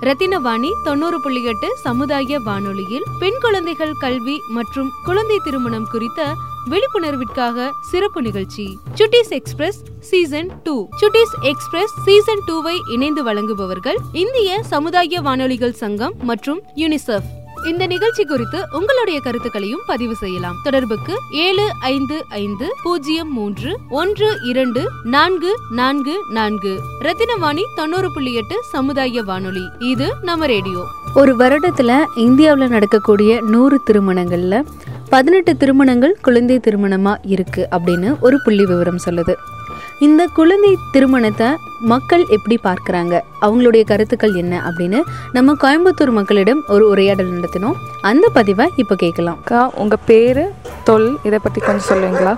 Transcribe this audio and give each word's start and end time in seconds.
ரத்தினவாணி 0.00 0.70
தொண்ணூறு 0.84 1.20
புள்ளி 1.20 1.44
எட்டு 1.44 1.76
சமுதாய 1.76 2.38
வானொலியில் 2.38 3.02
பெண் 3.18 3.38
குழந்தைகள் 3.40 3.92
கல்வி 3.98 4.40
மற்றும் 4.48 4.90
குழந்தை 5.04 5.38
திருமணம் 5.44 5.86
குறித்த 5.90 6.34
விழிப்புணர்விற்காக 6.70 7.70
சிறப்பு 7.80 8.22
நிகழ்ச்சி. 8.22 8.78
Chuttis 8.94 9.28
express 9.28 9.82
season 10.00 10.60
two. 10.62 10.88
Chuttis 11.00 11.34
express 11.40 11.94
season 12.04 12.42
டூவை 12.48 12.76
இணைந்து 12.90 13.24
வழங்குபவர்கள் 13.24 13.96
இந்திய 14.12 14.62
சமுதாய 14.62 15.20
வானொலிகள் 15.20 15.72
சங்கம் 15.72 16.14
மற்றும் 16.22 16.62
யுனிசெஃப். 16.76 17.28
இந்த 17.66 17.86
நிகழ்ச்சி 17.86 18.24
குறித்து 18.24 18.58
உங்களுடைய 18.70 19.20
கருத்துக்களையும் 19.20 19.80
பதிவு 19.86 20.14
செய்யலாம். 20.14 20.54
தொடர்புக்கு 20.64 21.18
ஏழு 21.32 21.68
ஐந்து 21.80 22.24
ஐந்து 22.28 22.74
பூஜ்ஜியம் 22.82 23.32
மூன்று 23.32 23.78
ஒன்று 23.88 24.38
இரண்டு 24.42 24.90
நான்கு 25.04 25.54
நான்கு 25.70 26.24
நான்கு. 26.30 26.80
ரத்தினவாணி 27.00 27.60
தொண்ணூறு 27.76 28.12
புள்ளி 28.12 28.34
எட்டு 28.34 28.62
சமுதாய 28.62 29.22
வானொலி. 29.22 29.68
இது 29.78 30.12
நம்ம 30.22 30.46
ரேடியோ. 30.46 30.84
ஒரு 31.14 31.36
வருடத்துல 31.36 32.04
இந்தியாவில் 32.16 32.68
நடக்கக்கூடிய 32.68 33.40
நூறு 33.40 33.80
திருமணங்கள்ல 33.86 34.64
பதினெட்டு 35.08 35.56
திருமணங்கள் 35.56 36.18
குழந்தை 36.22 36.58
திருமணமா 36.58 37.16
இருக்கு 37.22 37.68
அப்படின்னு 37.70 38.18
ஒரு 38.20 38.38
புள்ளி 38.44 38.66
விவரம் 38.66 38.98
சொல்லுது. 39.06 39.34
இந்த 40.00 40.26
குழந்தை 40.26 40.78
திருமணத்தை 40.90 41.46
மக்கள் 41.80 42.26
எப்படி 42.26 42.58
பார்க்கறாங்க? 42.62 43.20
அவங்களுடைய 43.40 43.84
கருத்துக்கள் 43.84 44.32
என்ன 44.32 44.60
அப்படின்னு 44.66 44.98
நம்ம 45.32 45.54
கோயம்புத்தூர் 45.62 46.10
மக்களிடம் 46.10 46.64
ஒரு 46.68 46.88
உரையாடல் 46.88 47.32
நடத்தினோம். 47.32 47.74
அந்த 48.00 48.28
பதிவை 48.28 48.68
இப்போ 48.76 48.94
கேட்கலாம். 48.94 49.36
அக்கா 49.36 49.70
உங்கள் 49.74 50.04
பேர் 50.04 50.54
தொழில் 50.84 51.16
இதை 51.22 51.38
பற்றி 51.42 51.60
கொஞ்சம் 51.60 51.88
சொல்லுவீங்களா? 51.88 52.36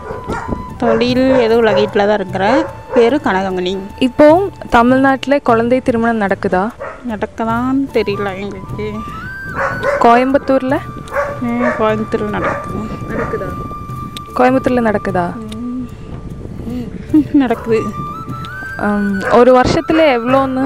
தொழில் 0.78 1.38
ஏதோ 1.38 1.58
வீட்டில் 1.60 2.06
தான் 2.06 2.18
இருக்கிறேன் 2.20 2.64
பேர் 2.94 3.16
கனகமணி. 3.16 3.78
இப்போ 3.98 4.48
தமிழ்நாட்டில் 4.70 5.42
குழந்தை 5.42 5.80
திருமணம் 5.80 6.22
நடக்குதா? 6.22 6.68
நடக்கதான் 7.08 7.88
தெரியல 7.92 8.28
எங்களுக்கு. 8.44 8.88
கோயம்புத்தூரில்? 10.00 10.78
ம், 11.40 11.68
கோயம்புத்தூர் 11.78 12.28
நடக்குது. 12.30 12.82
நடக்குதா? 13.12 13.48
கோயம்புத்தூரில் 14.34 14.88
நடக்குதா? 14.90 15.26
நடக்குது 17.34 17.80
ஒரு 19.38 19.50
வருஷத்தில் 19.52 20.04
எவ்வளோன்னு 20.16 20.64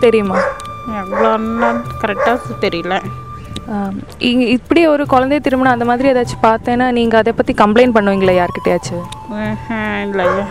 தெரியுமா 0.00 0.40
எவ்வளோன்னா 0.96 1.70
கரெக்டாக 2.02 2.58
தெரியல 2.60 2.96
இப்படி 4.54 4.80
ஒரு 4.86 5.04
குழந்தை 5.06 5.38
திருமணம் 5.38 5.74
அந்த 5.74 5.86
மாதிரி 5.86 6.10
ஏதாச்சும் 6.10 6.44
பார்த்தேன்னா 6.44 6.86
நீங்கள் 6.90 7.20
அதை 7.20 7.32
பற்றி 7.32 7.52
கம்ப்ளைண்ட் 7.54 7.96
பண்ணுவீங்களா 7.96 8.34
யார்கிட்டயாச்சும் 8.36 9.06
இல்லையே 10.02 10.44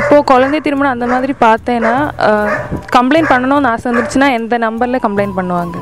இப்போ 0.00 0.16
குழந்தை 0.24 0.58
திருமணம் 0.60 0.94
அந்த 0.94 1.06
மாதிரி 1.06 1.34
பார்த்தேன்னா 1.40 1.94
கம்ப்ளைண்ட் 2.96 3.30
பண்ணணும்னு 3.30 3.70
ஆசை 3.70 3.86
வந்துருச்சுன்னா 3.90 4.30
எந்த 4.30 4.58
நம்பரில் 4.58 5.04
கம்ப்ளைண்ட் 5.06 5.38
பண்ணுவாங்க 5.38 5.78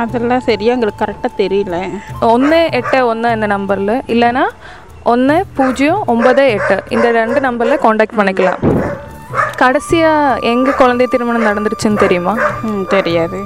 அதெல்லாம் 0.00 0.44
சரியா 0.48 0.74
எங்களுக்கு 0.74 1.02
கரெக்டாக 1.02 1.38
தெரியல 1.40 1.76
ஒன்று 2.26 2.58
எட்டு 2.72 2.98
ஒன்று 3.06 3.34
இந்த 3.36 3.46
நம்பரில் 3.46 3.94
இல்லைன்னா 4.06 4.44
ஒன்று 5.04 5.46
பூஜ்ஜியம் 5.56 6.02
ஒன்பது 6.06 6.42
எட்டு. 6.56 6.82
இந்த 6.88 7.10
ரெண்டு 7.10 7.40
நம்பரில் 7.40 7.82
காண்டாக்ட் 7.84 8.18
பண்ணிக்கலாம். 8.18 8.60
கடைசியாக 9.60 10.38
எங்கே 10.50 10.70
குழந்தை 10.70 11.06
திருமணம் 11.06 11.46
நடந்துருச்சுன்னு 11.48 12.02
தெரியுமா? 12.02 12.34
ம், 12.68 12.84
தெரியாது. 12.94 13.38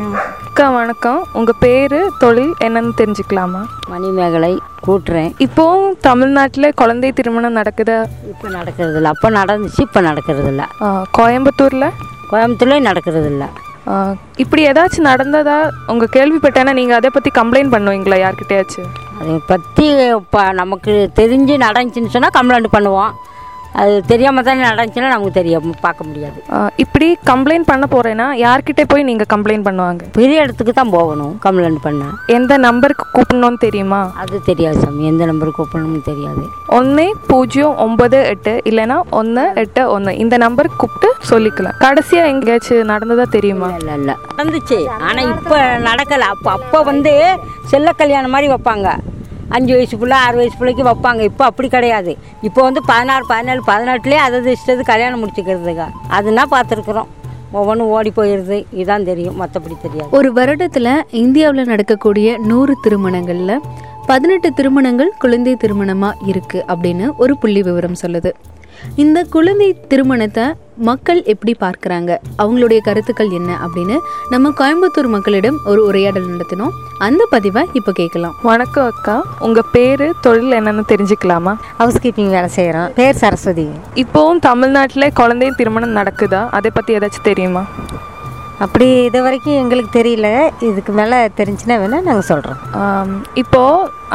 அக்கா 0.47 0.71
வணக்கம். 0.71 1.27
உங்கள் 1.33 1.59
பேர் 1.65 1.97
தொழில் 2.19 2.53
என்னன்னு 2.67 2.93
தெரிஞ்சுக்கலாமா? 3.01 3.63
மணிமேகலை 3.93 4.53
கூட்டுறேன். 4.87 5.31
இப்போ 5.39 5.95
தமிழ்நாட்டில் 6.01 6.75
குழந்தை 6.75 7.13
திருமணம் 7.13 7.59
நடக்குதா? 7.61 7.99
இப்போ 8.33 8.49
நடக்கிறது 8.49 8.97
இல்லை 8.97 9.11
அப்போ 9.15 9.31
நடந்துச்சு 9.31 9.81
இப்போ 9.81 10.01
நடக்கிறது 10.01 10.49
இல்லை 10.49 10.67
கோயம்புத்தூரில்? 11.19 11.89
கோயம்புத்தூர்லேயும் 12.31 12.89
நடக்கிறது 12.91 13.27
இல்லை 13.27 13.49
இப்படி 14.43 14.63
ஏதாச்சும் 14.71 15.09
நடந்ததா 15.11 15.57
உங்கள் 15.93 16.13
கேள்விப்பட்டேன்னா 16.17 16.73
நீங்கள் 16.79 16.99
அதை 16.99 17.11
பற்றி 17.15 17.31
கம்ப்ளைண்ட் 17.41 17.75
பண்ணுவீங்களா 17.75 18.19
யார்கிட்டயாச்சும் 18.23 18.91
அதை 19.21 19.35
பற்றி 19.53 19.87
இப்போ 20.21 20.43
நமக்கு 20.61 20.93
தெரிஞ்சு 21.21 21.55
நடந்துச்சுன்னு 21.67 22.15
சொன்னால் 22.15 22.37
கம்ப்ளைண்ட் 22.39 22.75
பண்ணுவோம். 22.77 23.13
அது 23.81 23.95
தெரியாமல் 24.11 24.45
தானே 24.47 24.61
நடந்துச்சுன்னா 24.69 25.09
நமக்கு 25.13 25.39
தெரியும் 25.39 25.69
பார்க்க 25.85 26.09
முடியாது. 26.09 26.39
இப்படி 26.83 27.07
கம்ப்ளைண்ட் 27.31 27.67
பண்ண 27.71 27.85
போகிறேன்னா 27.95 28.27
யார்கிட்ட 28.45 28.83
போய் 28.93 29.07
நீங்கள் 29.09 29.31
கம்ப்ளைண்ட் 29.33 29.67
பண்ணுவாங்க? 29.69 30.03
பெரிய 30.19 30.45
இடத்துக்கு 30.45 30.75
தான் 30.79 30.93
போகணும் 30.97 31.33
கம்ப்ளைண்ட் 31.47 31.81
பண்ண. 31.87 32.05
எந்த 32.37 32.53
நம்பருக்கு 32.67 33.07
கூப்பிடணும்னு 33.17 33.61
தெரியுமா? 33.67 34.01
அது 34.23 34.43
தெரியாது 34.51 34.79
சாமி 34.85 35.09
எந்த 35.13 35.25
நம்பருக்கு 35.31 35.61
கூப்பிடணும்னு 35.61 36.03
தெரியாது. 36.11 36.45
ஒன்று 36.79 37.07
பூஜ்ஜியம் 37.31 37.79
ஒன்பது 37.87 38.21
எட்டு 38.33 38.55
இல்லைன்னா 38.71 38.99
ஒன்று 39.21 39.45
எட்டு 39.63 39.83
ஒன்று 39.95 40.13
இந்த 40.25 40.37
நம்பருக்கு 40.45 40.79
கூப்பிட்டு 40.83 41.11
சொல்லிக்கலாம். 41.33 41.79
கடைசியாக 41.87 42.33
எங்கேயாச்சும் 42.35 42.93
நடந்ததா 42.93 43.27
தெரியுமா? 43.37 43.71
இல்லை 43.81 43.97
இல்லை 44.01 44.15
நடந்துச்சு. 44.37 44.79
ஆனால் 45.09 45.27
இப்போ 45.35 45.59
நடக்கலை. 45.89 46.29
அப்போ 46.37 46.51
அப்போ 46.59 46.79
வந்து 46.93 47.15
செல்ல 47.73 47.91
கல்யாணம் 48.03 48.35
மாதிரி 48.37 48.49
வைப்பாங்க. 48.55 48.89
அஞ்சு 49.55 49.73
வயசு 49.77 49.97
பிள்ளை 50.03 50.17
ஆறு 50.27 50.37
வயசு 50.41 50.57
பிள்ளைக்கு 50.61 50.85
வைப்பாங்க. 50.91 51.23
இப்போ 51.31 51.45
அப்படி 51.51 51.69
கிடையாது. 51.75 52.13
இப்போ 52.49 52.61
வந்து 52.69 52.81
பதினாறு 52.93 53.25
பதினேழு 53.33 53.63
பதினெட்டுலேயே 53.71 54.23
அதை 54.27 54.57
இஷ்டத்து 54.57 54.85
கல்யாணம் 54.93 55.23
முடிச்சுக்கிறதுங்க. 55.23 55.85
அதுனா 56.19 56.45
பார்த்துருக்குறோம். 56.55 57.11
ஒவ்வொன்றும் 57.59 57.91
ஓடி 57.97 58.11
போயிடுது. 58.17 58.57
இதுதான் 58.79 59.05
தெரியும். 59.11 59.37
மற்றபடி 59.41 59.77
தெரியாது. 59.83 60.09
ஒரு 60.19 60.31
வருடத்தில் 60.39 60.93
இந்தியாவில் 61.25 61.71
நடக்கக்கூடிய 61.73 62.39
நூறு 62.51 62.75
திருமணங்களில் 62.87 63.57
பதினெட்டு 64.11 64.49
திருமணங்கள் 64.59 65.13
குழந்தை 65.19 65.53
திருமணமாக 65.63 66.25
இருக்குது 66.31 66.65
அப்படின்னு 66.73 67.07
ஒரு 67.23 67.35
புள்ளி 67.43 67.63
விவரம் 67.69 68.01
சொல்லுது. 68.03 68.31
இந்த 69.03 69.19
குழந்தை 69.35 69.69
திருமணத்தை 69.93 70.45
மக்கள் 70.77 71.23
எப்படி 71.23 71.57
பார்க்கறாங்க? 71.61 72.17
அவங்களுடைய 72.39 72.79
கருத்துக்கள் 72.79 73.29
என்ன 73.29 73.59
அப்படின்னு 73.67 73.99
நம்ம 74.31 74.49
கோயம்புத்தூர் 74.49 75.07
மக்களிடம் 75.07 75.61
ஒரு 75.65 75.85
உரையாடல் 75.85 76.27
நடத்தினோம். 76.27 76.71
அந்த 76.99 77.27
பதிவை 77.31 77.69
இப்போ 77.73 77.93
கேட்கலாம். 77.93 78.35
வணக்கம் 78.43 78.87
அக்கா. 78.87 79.23
உங்கள் 79.39 79.63
பேர் 79.73 80.13
தொழில் 80.21 80.53
என்னன்னு 80.53 80.83
தெரிஞ்சுக்கலாமா? 80.89 81.55
ஹவுஸ் 81.79 82.07
கீப்பிங் 82.07 82.31
வேலை 82.31 82.49
செய்கிறோம் 82.49 82.93
பேர் 82.95 83.15
சரஸ்வதி. 83.15 83.69
இப்போவும் 83.95 84.39
தமிழ்நாட்டில் 84.41 85.13
குழந்தை 85.13 85.53
திருமணம் 85.57 85.97
நடக்குதா? 85.97 86.49
அதை 86.51 86.71
பற்றி 86.75 86.97
ஏதாச்சும் 86.97 87.23
தெரியுமா? 87.23 87.65
அப்படி 88.65 88.87
இது 89.07 89.19
வரைக்கும் 89.25 89.59
எங்களுக்கு 89.61 89.91
தெரியல. 89.99 90.29
இதுக்கு 90.69 90.93
மேலே 90.99 91.17
தெரிஞ்சுன்னா 91.39 91.77
வேணால் 91.83 92.07
நாங்கள் 92.09 92.27
சொல்கிறோம் 92.29 92.59
ஆம், 92.81 93.15
இப்போ 93.43 93.63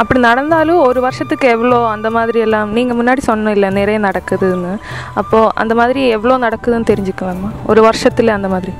அப்படி 0.00 0.20
நடந்தாலும் 0.28 0.80
ஒரு 0.88 1.00
வருஷத்துக்கு 1.06 1.46
எவ்வளோ 1.54 1.78
அந்த 1.94 2.08
மாதிரி 2.16 2.38
எல்லாம் 2.46 2.70
நீங்கள் 2.76 2.98
முன்னாடி 3.00 3.22
சொன்ன 3.30 3.52
இல்லை 3.56 3.70
நிறைய 3.78 3.98
நடக்குதுன்னு. 4.06 4.72
அப்போது 5.22 5.50
அந்த 5.62 5.74
மாதிரி 5.80 6.02
எவ்வளோ 6.16 6.38
நடக்குதுன்னு 6.46 6.90
தெரிஞ்சுக்கலாமா? 6.92 7.50
ஒரு 7.72 7.82
வருஷத்துல 7.88 8.36
அந்த 8.38 8.50
மாதிரி. 8.54 8.74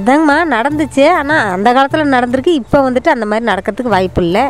அதாங்கம்மா 0.00 0.36
நடந்துச்சு. 0.56 1.06
ஆனால் 1.20 1.48
அந்த 1.54 1.68
காலத்தில் 1.78 2.14
நடந்திருக்கு. 2.16 2.58
இப்போ 2.62 2.78
வந்துட்டு 2.88 3.14
அந்த 3.14 3.28
மாதிரி 3.30 3.50
நடக்கிறதுக்கு 3.52 3.96
வாய்ப்பு 3.96 4.22
இல்லை. 4.26 4.44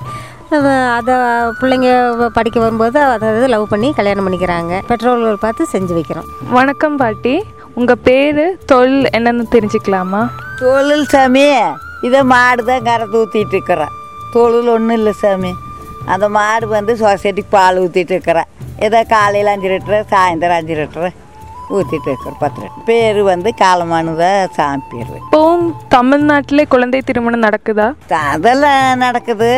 அதை 0.99 1.15
பிள்ளைங்க 1.61 1.91
படிக்க 2.37 2.59
வரும்போது 2.65 2.99
அதை 3.15 3.49
லவ் 3.55 3.72
பண்ணி 3.72 3.88
கல்யாணம் 3.99 4.27
பண்ணிக்கிறாங்க. 4.27 4.75
பெற்றோர்கள் 4.91 5.43
பார்த்து 5.47 5.72
செஞ்சு 5.75 5.94
வைக்கிறோம். 5.99 6.28
வணக்கம் 6.59 6.99
பாட்டி. 7.03 7.34
உங்கள் 7.81 8.01
பேர் 8.07 8.41
தொழில் 8.71 9.07
என்னன்னு 9.17 9.45
தெரிஞ்சுக்கலாமா? 9.53 10.21
தொழில் 10.63 11.07
சாமி 11.13 11.45
இதை 12.07 12.21
மாடு 12.33 12.63
தான் 12.71 12.87
கரை 12.89 13.07
ஊற்றிட்டு 13.19 13.55
இருக்கிறேன் 13.57 13.95
தொழில் 14.35 14.69
ஒன்றும் 14.75 14.97
இல்லை 14.99 15.13
சாமி. 15.23 15.53
அந்த 16.13 16.27
மாடு 16.37 16.67
வந்து 16.75 16.93
சொசைட்டிக்கு 17.03 17.55
பால் 17.57 17.81
ஊற்றிட்டு 17.85 18.15
இருக்கிறேன் 18.17 18.51
ஏதோ 18.87 19.01
காலையில் 19.15 19.53
அஞ்சு 19.55 19.71
லிட்டரு 19.73 19.99
சாயந்தரம் 20.13 20.59
அஞ்சு 20.61 20.77
லிட்டரு 20.81 21.11
ஊற்றிட்டு 21.77 22.09
இருக்கிறேன் 22.11 22.39
பத்து 22.43 22.61
லிட்டர். 22.63 22.85
பேர் 22.91 23.21
வந்து 23.33 23.53
காலமானு 23.63 24.15
தான் 24.23 24.53
சாமி 24.59 24.85
பேர் 24.93 25.17
இப்போவும் 25.23 25.67
தமிழ்நாட்டிலே 25.97 26.67
குழந்தை 26.75 27.01
திருமணம் 27.11 27.47
நடக்குதா? 27.49 27.89
அதெல்லாம் 28.35 29.05
நடக்குது. 29.07 29.53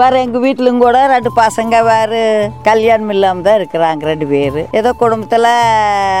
வேறு 0.00 0.20
எங்கள் 0.24 0.42
வீட்டிலும் 0.44 0.80
கூட 0.82 0.98
ரெண்டு 1.12 1.30
பசங்க 1.38 1.76
வேறு 1.88 2.20
கல்யாணம் 2.68 3.10
இல்லாமல் 3.14 3.44
தான் 3.46 3.58
இருக்கிறாங்க 3.58 4.08
ரெண்டு 4.10 4.26
பேர். 4.30 4.60
ஏதோ 4.78 4.90
குடும்பத்தில் 5.02 5.48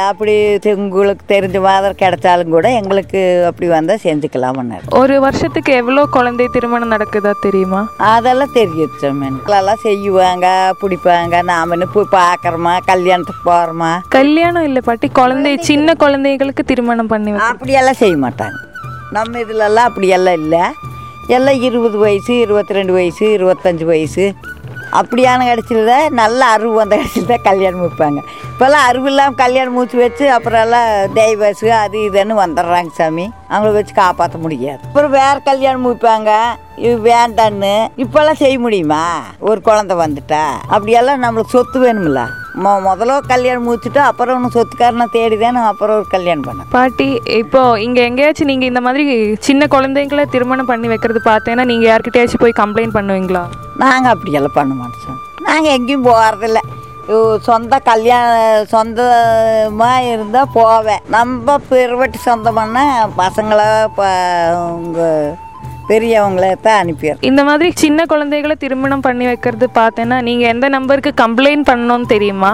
அப்படி 0.08 0.34
உங்களுக்கு 0.82 1.24
தெரிஞ்ச 1.32 1.60
மாதிரி 1.66 1.94
கிடைச்சாலும் 2.02 2.54
கூட 2.56 2.66
எங்களுக்கு 2.80 3.20
அப்படி 3.50 3.68
வந்தால் 3.74 4.02
செஞ்சுக்கலாம்னு 4.04 4.80
ஒரு 5.02 5.16
வருஷத்துக்கு 5.26 5.72
எவ்வளோ 5.80 6.04
குழந்தை 6.16 6.48
திருமணம் 6.56 6.94
நடக்குதா 6.94 7.32
தெரியுமா? 7.46 7.80
அதெல்லாம் 8.12 8.54
தெரியுது 8.58 9.00
சாமி 9.04 9.30
எல்லாம் 9.60 9.82
செய்வாங்க 9.86 10.46
பிடிப்பாங்க. 10.82 11.42
நாம 11.52 11.80
போய் 11.96 12.14
பார்க்குறோமா? 12.18 12.76
கல்யாணத்துக்கு 12.92 13.42
போகிறோமா 13.50 13.92
கல்யாணம் 14.18 14.68
இல்லை 14.68 14.82
பாட்டி 14.88 15.08
குழந்தை 15.20 15.56
சின்ன 15.70 15.94
குழந்தைகளுக்கு 16.04 16.64
திருமணம் 16.72 17.12
பண்ணி 17.14 17.32
அப்படியெல்லாம் 17.50 18.00
செய்ய 18.04 18.16
மாட்டாங்க. 18.26 18.58
நம்ம 19.16 19.38
இதுலலாம் 19.44 19.88
அப்படியெல்லாம் 19.88 20.38
இல்லை. 20.42 20.64
எல்லாம் 21.28 21.60
இருபது 21.60 21.98
வயசு 21.98 22.38
இருபத்தி 22.38 22.72
ரெண்டு 22.72 22.92
வயசு 22.92 23.24
இருபத்தஞ்சி 23.38 23.84
வயசு. 23.84 24.34
அப்படியான 24.92 25.46
கடைசியில் 25.46 25.86
தான் 25.86 26.12
நல்ல 26.12 26.56
அருவு 26.56 26.74
வந்த 26.74 26.96
கடைசியில் 26.96 27.28
தான் 27.28 27.42
கல்யாணம் 27.42 27.82
வைப்பாங்க. 27.82 28.20
இப்போல்லாம் 28.50 28.86
அருவு 28.88 29.04
இல்லாமல் 29.04 29.34
கல்யாணம் 29.34 29.72
மூச்சு 29.72 29.98
வச்சு 29.98 30.30
அப்புறம் 30.30 30.60
எல்லாம் 30.60 31.12
தெய்வசு 31.12 31.72
அது 31.72 31.98
இதுன்னு 31.98 32.34
வந்துடுறாங்க 32.44 32.86
சாமி. 32.94 33.30
அவங்கள 33.50 33.72
வச்சு 33.72 33.94
காப்பாற்ற 33.94 34.38
முடியாது. 34.38 34.80
அப்புறம் 34.82 35.10
வேறு 35.10 35.42
கல்யாணம் 35.42 35.86
வைப்பாங்க. 35.86 36.30
இது 36.76 36.98
வேண்டான்னு. 36.98 37.88
இப்போல்லாம் 37.96 38.40
செய்ய 38.42 38.58
முடியுமா? 38.58 39.22
ஒரு 39.38 39.60
குழந்த 39.64 39.94
வந்துட்டா. 40.04 40.44
அப்படியெல்லாம் 40.68 41.22
நம்மளுக்கு 41.22 41.54
சொத்து 41.56 41.92
வேணுமில்ல 41.92 42.40
மொ 42.54 42.70
முதல்ல 42.86 43.20
கல்யாணம் 43.26 43.66
முடிச்சுட்டு 43.68 43.98
அப்புறம் 43.98 44.36
ஒன்று 44.36 44.60
சொத்துக்காரனை 44.60 45.06
தேடி 45.10 45.38
தானே 45.38 45.58
அப்புறம் 45.58 45.96
ஒரு 45.96 46.06
கல்யாணம் 46.06 46.44
பண்ணேன் 46.44 46.68
பாட்டி 46.70 47.20
இப்போ 47.24 47.80
இங்க 47.80 48.00
எங்கேயாச்சும் 48.00 48.46
நீங்க 48.46 48.64
இந்த 48.64 48.80
மாதிரி 48.80 49.36
சின்ன 49.40 49.66
குழந்தைங்களை 49.66 50.24
திருமணம் 50.24 50.66
பண்ணி 50.66 50.88
வைக்கிறது 50.88 51.20
பார்த்தேன்னா 51.24 51.64
நீங்க 51.64 51.86
யார்கிட்டயாச்சும் 51.86 52.38
போய் 52.38 52.60
கம்ப்ளைண்ட் 52.60 52.96
பண்ணுவீங்களா? 52.96 53.44
நாங்கள் 53.76 54.10
அப்படியெல்லாம் 54.10 54.52
பண்ண 54.54 54.74
மாட்டோம் 54.74 55.20
நாங்கள் 55.42 55.72
எங்கேயும் 55.72 56.04
போகிறதில்ல 56.04 56.60
சொந்த 57.38 57.78
கல்யாணம் 57.78 58.66
சொந்தமாக 58.66 60.02
இருந்தால் 60.02 60.50
போவேன். 60.52 61.00
நம்ம 61.08 61.58
பிறவட்டி 61.70 62.18
சொந்தம்னா 62.26 62.84
பசங்களை 63.18 63.84
இப்போ 63.84 64.08
உங்கள் 64.74 65.36
பெரியவங்கள 65.92 66.52
தான் 66.60 66.80
அனுப்பிடுறேன் 66.82 67.22
இந்த 67.22 67.42
மாதிரி 67.44 67.70
சின்ன 67.76 68.04
குழந்தைகளை 68.04 68.56
திருமணம் 68.58 69.02
பண்ணி 69.02 69.26
வைக்கிறது 69.26 69.68
பார்த்தேன்னா 69.74 70.18
நீங்க 70.22 70.46
எந்த 70.48 70.68
நம்பருக்கு 70.68 71.12
கம்ப்ளைண்ட் 71.22 71.68
பண்ணணும்னு 71.68 72.08
தெரியுமா? 72.08 72.52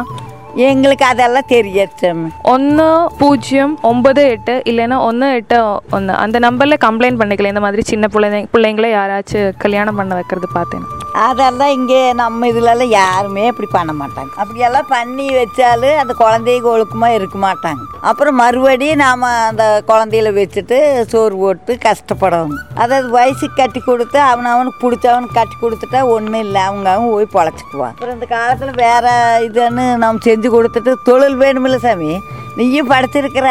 எங்களுக்கு 0.64 1.04
அதெல்லாம் 1.04 1.48
தெரியாது 1.48 1.92
சாமி 1.96 2.28
ஒன்று 2.44 2.86
பூஜ்ஜியம் 3.18 3.74
ஒன்பது 3.82 4.22
எட்டு 4.28 4.54
இல்லைன்னா 4.66 4.96
ஒன்று 5.00 5.26
எட்டு 5.34 5.58
ஒன்று 5.90 6.14
அந்த 6.16 6.38
நம்பரில் 6.38 6.82
கம்ப்ளைண்ட் 6.86 7.20
பண்ணிக்கலாம் 7.20 7.54
இந்த 7.54 7.64
மாதிரி 7.64 7.84
சின்ன 7.86 8.08
பிள்ளை 8.08 8.40
பிள்ளைங்களை 8.54 8.90
யாராச்சும் 8.92 9.52
கல்யாணம் 9.58 10.00
பண்ண 10.00 10.14
வைக்கிறது 10.14 10.48
பார்த்தேன் 10.54 10.86
அதெல்லாம் 11.26 11.72
இங்கே 11.76 12.00
நம்ம 12.12 12.48
இதுலலாம் 12.50 12.92
யாருமே 13.00 13.44
இப்படி 13.46 13.68
பண்ண 13.72 13.92
மாட்டாங்க. 14.00 14.30
அப்படியெல்லாம் 14.40 14.88
பண்ணி 14.88 15.26
வச்சாலும் 15.38 15.96
அந்த 16.02 16.14
குழந்தைங்க 16.20 16.68
ஒழுக்கமாக 16.72 17.16
இருக்க 17.18 17.38
மாட்டாங்க. 17.38 17.82
அப்புறம் 18.10 18.38
மறுபடியும் 18.42 19.02
நாம் 19.04 19.24
அந்த 19.48 19.64
குழந்தையில 19.90 20.32
வச்சுட்டு 20.38 20.78
சோறு 21.12 21.36
போட்டு 21.36 21.78
கஷ்டப்படணும் 21.86 22.56
அதாவது 22.74 23.08
வயசுக்கு 23.16 23.58
கட்டி 23.60 23.80
கொடுத்து 23.80 24.20
அவன் 24.20 24.52
அவனுக்கு 24.54 24.82
பிடிச்சவனுக்கு 24.84 25.38
கட்டி 25.40 25.56
கொடுத்துட்டா 25.62 26.02
ஒன்றும் 26.14 26.42
இல்லை 26.46 26.62
அவங்க 26.62 26.88
அவங்க 26.94 27.10
போய் 27.16 27.34
பொழைச்சிக்குவான். 27.36 27.96
அப்புறம் 27.96 28.14
இந்த 28.14 28.28
காலத்தில் 28.36 28.80
வேறு 28.84 29.14
இதுன்னு 29.48 29.86
நம்ம 30.04 30.24
செஞ்சு 30.28 30.50
கொடுத்துட்டு 30.56 30.94
தொழில் 31.10 31.40
வேணுமில்ல 31.44 31.80
சாமி. 31.86 32.12
நீயும் 32.56 32.90
படிச்சிருக்கிற. 32.94 33.48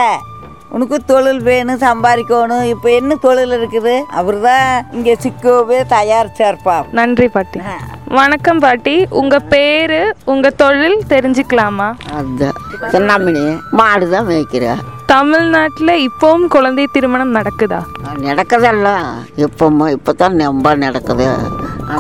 உனக்கு 0.72 0.98
தொழில் 1.10 1.42
வேணும் 1.42 1.82
சம்பாதிக்கணும் 1.84 2.66
இப்போ 2.72 2.88
என்ன 2.92 3.16
தொழில் 3.26 3.54
இருக்குது? 3.58 3.94
அவர் 4.12 4.40
தான் 4.42 4.66
இங்கே 4.94 5.14
சிக்கோவே 5.24 5.80
தயாரிச்சார்ப்பா 5.94 6.76
நன்றி 6.92 7.28
பாட்டி. 7.28 7.60
வணக்கம் 8.18 8.60
பாட்டி. 8.60 8.96
உங்க 9.22 9.38
பேரு 9.54 10.02
உங்க 10.26 10.50
தொழில் 10.62 11.00
தெரிஞ்சுக்கலாமா? 11.14 11.88
அதுதான் 12.18 12.58
சின்னாமணி 12.94 13.46
மாடு 13.80 14.08
தான் 14.10 14.28
மேய்க்கிறேன் 14.30 14.82
தமிழ்நாட்டில் 15.08 15.94
இப்போவும் 16.08 16.48
குழந்தை 16.56 16.86
திருமணம் 16.96 17.36
நடக்குதா? 17.38 17.80
நடக்குதெல்லாம் 18.28 19.08
இப்போ 19.46 19.66
இப்போ 19.96 20.14
தான் 20.22 20.38
ரொம்ப 20.44 20.76
நடக்குது. 20.86 21.28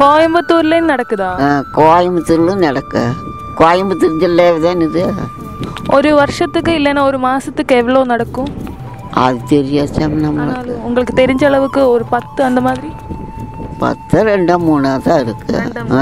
கோயம்புத்தூர்லேயும் 0.01 0.91
நடக்குதா? 0.93 1.29
ஆ, 1.45 1.49
கோயம்புத்தூர்லும் 1.79 2.63
நடக்கு. 2.67 3.03
கோயம்புத்தூர் 3.61 4.19
ஜில்லையில் 4.23 4.65
தான் 4.65 4.83
இது. 4.87 5.03
ஒரு 5.93 6.15
வருஷத்துக்கு 6.15 6.71
இல்லைன்னா 6.71 6.99
ஒரு 7.01 7.19
மாசத்துக்கு 7.19 7.75
எவ்வளோ 7.75 8.03
நடக்கும்? 8.03 8.49
அது 9.13 9.39
தெரியாது 9.47 10.07
நம்மளுக்கு? 10.07 10.75
உங்களுக்கு 10.81 11.13
தெரிஞ்ச 11.15 11.45
அளவுக்கு 11.45 11.89
ஒரு 11.89 12.05
பத்து 12.05 12.43
அந்த 12.43 12.61
மாதிரி? 12.61 12.89
பத்து 13.77 14.23
ரெண்டா 14.23 14.55
மூணா 14.59 14.97
தான் 15.01 15.19
இருக்கு. 15.19 15.55
ஆ, 15.91 16.01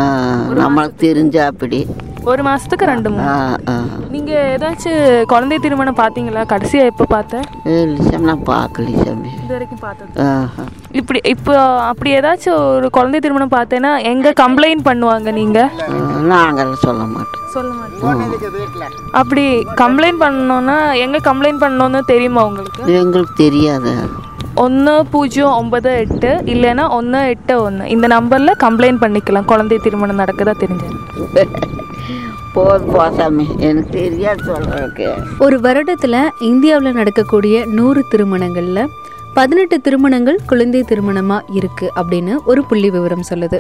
நம்மளுக்கு 0.54 0.98
தெரிஞ்ச 1.00 1.38
அப்படி. 1.46 1.88
ஒரு 2.26 2.42
மாசத்துக்கு 2.44 2.86
ரெண்டு 2.90 3.10
மூணு. 3.10 3.26
ஆ 3.30 3.34
ஆ. 3.70 3.74
நீங்க 4.14 4.32
ஏதாச்சும் 4.54 5.02
குழந்தை 5.26 5.58
திருமணம் 5.60 5.98
பார்த்தீங்களா 6.00 6.42
கடைசியா 6.52 6.84
எப்போ 6.86 7.06
பார்த்த? 7.08 7.42
இல்லை 7.74 8.00
சாமி 8.06 8.26
நான் 8.26 8.46
பார்க்கல 8.50 8.86
சாமி 9.00 9.30
இது 9.36 9.52
வரைக்கும் 9.52 9.82
பார்த்தது. 9.84 10.12
ஆஹா. 10.28 10.64
இப்படி 10.94 11.20
இப்போ 11.34 11.54
அப்படி 11.90 12.12
ஏதாச்சும் 12.16 12.60
ஒரு 12.72 12.90
குழந்தை 12.90 13.20
திருமணம் 13.20 13.54
பார்த்தேன்னா 13.56 13.92
எங்க 14.12 14.34
கம்ப்ளைண்ட் 14.42 14.84
பண்ணுவாங்க 14.88 15.32
நீங்க? 15.40 15.60
ஆ, 15.88 15.98
நாங்கெல்லாம் 16.32 16.84
சொல்ல 16.86 17.04
மாட்டோம். 17.10 17.42
சொல்ல 17.54 17.72
மாட்டேன் 17.74 18.94
அப்படி 19.14 19.44
கம்ப்ளைண்ட் 19.82 20.22
பண்ணணும்னா 20.22 20.78
எங்க 21.04 21.18
கம்ப்ளைண்ட் 21.28 21.64
பண்ணணும்னு 21.64 22.02
தெரியுமா 22.08 22.44
உங்களுக்கு? 22.46 22.82
எங்களுக்கு 23.00 23.36
தெரியாது. 23.42 23.94
ஒன்று 24.58 24.92
பூஜ்ஜியம் 25.12 25.56
ஒன்பது 25.56 25.90
எட்டு 26.02 26.30
இல்லைன்னா 26.52 26.84
ஒன்று 26.94 27.22
எட்டு 27.30 27.54
ஒன்று 27.64 27.90
இந்த 27.90 28.08
நம்பரில் 28.14 28.60
கம்ப்ளைண்ட் 28.62 29.02
பண்ணிக்கலாம். 29.02 29.50
குழந்தை 29.52 29.78
திருமணம் 29.80 30.22
நடக்குதா 30.24 30.56
தெரிஞ்சது 30.60 30.94
போதும் 32.58 32.94
போசாமி. 32.96 33.46
எனக்கு 33.70 33.94
தெரியாது 34.00 34.44
சொல்கிறதுக்கு 34.48 35.08
ஒரு 35.40 35.58
வருடத்துல 35.66 36.18
இந்தியாவில் 36.52 37.00
நடக்கக்கூடிய 37.00 37.66
நூறு 37.80 38.04
திருமணங்கள்ல 38.12 38.82
பதினெட்டு 39.34 39.78
திருமணங்கள் 39.86 40.46
குழந்தை 40.52 40.82
திருமணமா 40.82 41.38
இருக்கு 41.60 41.88
அப்படின்னு 41.96 42.36
ஒரு 42.46 42.62
புள்ளி 42.70 42.90
விவரம் 42.90 43.28
சொல்லுது. 43.30 43.60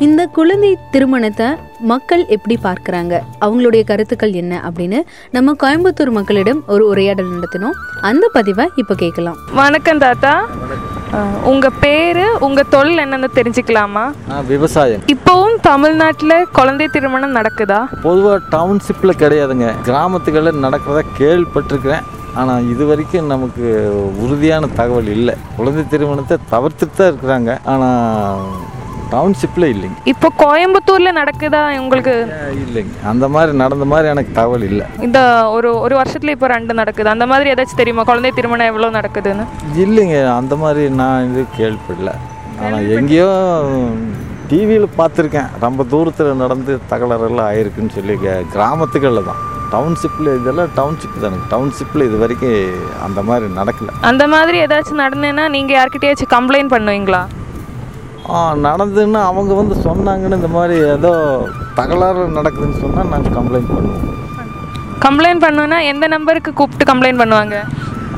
இந்த 0.00 0.26
குழந்தை 0.26 0.78
திருமணத்தை 0.90 1.46
மக்கள் 1.80 2.26
எப்படி 2.26 2.58
பார்க்கறாங்க? 2.62 3.14
அவங்களுடைய 3.40 3.82
கருத்துக்கள் 3.84 4.32
என்ன 4.32 4.62
அப்படின்னு 4.68 4.98
நம்ம 5.30 5.54
கோயம்புத்தூர் 5.62 6.10
மக்களிடம் 6.10 6.64
ஒரு 6.66 6.86
உரையாடல் 6.86 7.32
நடத்தினோம் 7.32 7.76
அந்த 8.00 8.28
பதிவை 8.32 8.68
இப்போ 8.76 8.94
கேட்கலாம். 8.94 9.36
வணக்கம் 9.52 9.98
தாத்தா. 9.98 10.32
அஹ், 11.12 11.36
உங்க 11.42 11.70
பேரு 11.80 12.38
உங்க 12.40 12.62
தொழில் 12.62 12.98
என்னன்னு 12.98 13.28
தெரிஞ்சுக்கலாமா? 13.34 14.04
விவசாயம். 14.46 15.02
இப்போவும் 15.06 15.60
தமிழ்நாட்டில் 15.60 16.46
குழந்தை 16.52 16.88
திருமணம் 16.88 17.36
நடக்குதா? 17.36 17.80
பொதுவாக 18.02 18.40
டவுன்ஷிப்பில் 18.50 19.18
கிடையாதுங்க. 19.18 19.74
கிராமத்துகளில் 19.82 20.62
நடக்கிறத 20.62 21.04
கேள்விப்பட்டிருக்கிறேன். 21.18 22.06
ஆனால் 22.34 22.68
இது 22.68 22.84
வரைக்கும் 22.86 23.26
நமக்கு 23.26 23.64
உறுதியான 24.18 24.66
தகவல் 24.74 25.06
இல்லை. 25.08 25.34
குழந்தை 25.56 25.84
திருமணத்தை 25.88 26.36
தவிர்த்துட்டு 26.50 26.96
தான் 26.96 27.10
இருக்கிறாங்க. 27.12 27.60
ஆனால் 27.64 28.44
டவுன்ஷிப்பில் 29.12 29.74
இல்லைங்க. 29.74 29.96
இப்போ 30.04 30.32
கோயம்புத்தூர்ல 30.38 31.24
நடக்குதா 31.24 31.78
உங்களுக்கு? 31.78 32.32
இல்லைங்க. 32.54 33.06
அந்த 33.06 33.28
மாதிரி 33.28 33.56
நடந்த 33.56 33.84
மாதிரி 33.84 34.08
எனக்கு 34.08 34.32
தகவல் 34.32 34.62
இல்லை. 34.62 34.86
இந்த 35.00 35.50
ஒரு 35.50 35.78
ஒரு 35.78 35.96
வருஷத்துல 35.96 36.28
இப்போ 36.28 36.46
ரெண்டு 36.46 36.74
நடக்குது. 36.74 37.08
அந்த 37.08 37.26
மாதிரி 37.26 37.50
ஏதாச்சும் 37.50 37.76
தெரியுமா? 37.76 38.02
குழந்தை 38.02 38.30
திருமணம் 38.30 38.66
எவ்வளோ 38.66 39.00
நடக்குதுன்னு? 39.00 39.44
இல்லைங்க. 39.76 40.36
அந்த 40.36 40.56
மாதிரி 40.56 40.90
நான் 40.90 41.30
இது 41.30 41.44
கேள்விப்படல. 41.58 42.10
ஆனால் 42.64 42.90
எங்கேயோ 42.90 43.64
டிவியில் 44.48 44.88
பார்த்துருக்கேன். 44.98 45.48
ரொம்ப 45.60 45.84
தூரத்தில் 45.84 46.34
நடந்து 46.34 46.78
தகராறுலாம் 46.90 47.52
ஆயிருக்குன்னு 47.52 47.90
சொல்லி 47.90 48.14
க- 48.14 48.42
கிராமத்துகளில் 48.52 49.24
தான். 49.24 49.48
டவுன்ஷிப்பில் 49.72 50.40
இதெல்லாம் 50.40 50.68
டவுன்ஷிப் 50.76 51.20
தானே. 51.20 51.34
டவுன்ஷிப்பில் 51.50 52.04
இது 52.04 52.18
வரைக்கும் 52.18 52.64
அந்த 53.04 53.22
மாதிரி 53.22 53.46
நடக்கலை. 53.56 53.92
அந்த 54.00 54.26
மாதிரி 54.26 54.58
ஏதாச்சும் 54.58 54.98
நடந்தேன்னா 54.98 55.48
நீங்க 55.48 55.84
யார்கிட்டயாச்சும் 55.84 56.32
கம்ப்ளைண்ட் 56.32 56.72
பண்ணுவீங்களா? 56.72 57.26
நடந்துன்னு 58.66 59.20
அவங்க 59.30 59.52
வந்து 59.60 59.76
சொன்னாங்கன்னு 59.86 60.38
இந்த 60.40 60.50
மாதிரி 60.56 60.76
ஏதோ 60.96 61.12
தகராறு 61.78 62.24
நடக்குதுன்னு 62.38 62.82
சொன்னால் 62.84 63.12
நாங்கள் 63.12 63.36
கம்ப்ளைண்ட் 63.38 63.72
பண்ணுவோம். 63.74 64.06
கம்ப்ளைண்ட் 65.04 65.44
பண்ணுவேன்னா 65.44 65.78
எந்த 65.92 66.06
நம்பருக்கு 66.14 66.50
கூப்பிட்டு 66.60 66.90
கம்ப்ளைண்ட் 66.90 67.22
பண்ணுவாங்க? 67.22 67.56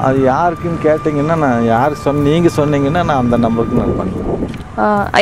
அது 0.06 0.18
யாருக்குன்னு 0.32 0.78
கேட்டிங்கன்னா 0.88 1.34
நான் 1.44 1.66
யார் 1.74 2.02
சொன்ன 2.04 2.24
நீங்கள் 2.28 2.56
சொன்னீங்கன்னா 2.58 3.02
நான் 3.08 3.22
அந்த 3.24 3.36
நம்பருக்கு 3.44 3.80
நான் 3.80 3.98
பண்ணுவேன். 4.00 4.28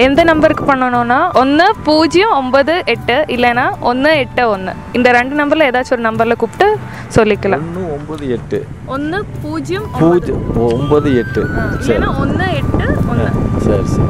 எந்த 0.06 0.20
நம்பருக்கு 0.28 0.64
பண்ணணும்னா 0.70 1.18
ஒன்று 1.40 1.64
பூஜ்ஜியம் 1.86 2.34
ஒன்பது 2.40 2.74
எட்டு 2.92 3.16
இல்லைன்னா 3.34 3.64
ஒன்று 3.90 4.10
எட்டு 4.24 4.42
ஒன்று 4.54 4.72
இந்த 4.98 5.08
ரெண்டு 5.18 5.34
நம்பரில் 5.40 5.66
ஏதாச்சும் 5.70 5.96
ஒரு 5.96 6.04
நம்பரில் 6.08 6.40
கூப்பிட்டு 6.42 6.68
சொல்லிக்கலாம். 7.16 7.64
ஒன்று 7.66 7.82
ஒம்பது 7.96 8.24
எட்டு. 8.36 8.60
ஒன்று 8.96 9.18
பூஜ்ஜியம் 9.42 9.88
பூஜ்ஜியம் 10.02 10.44
ஒம்பது 10.70 11.10
எட்டு. 11.22 11.42
சரி. 11.88 12.06
ஒன்று 12.24 12.48
எட்டு 12.60 12.86
ஒன்று 13.12 13.30
சரி 13.66 13.86
சரி. 13.96 14.08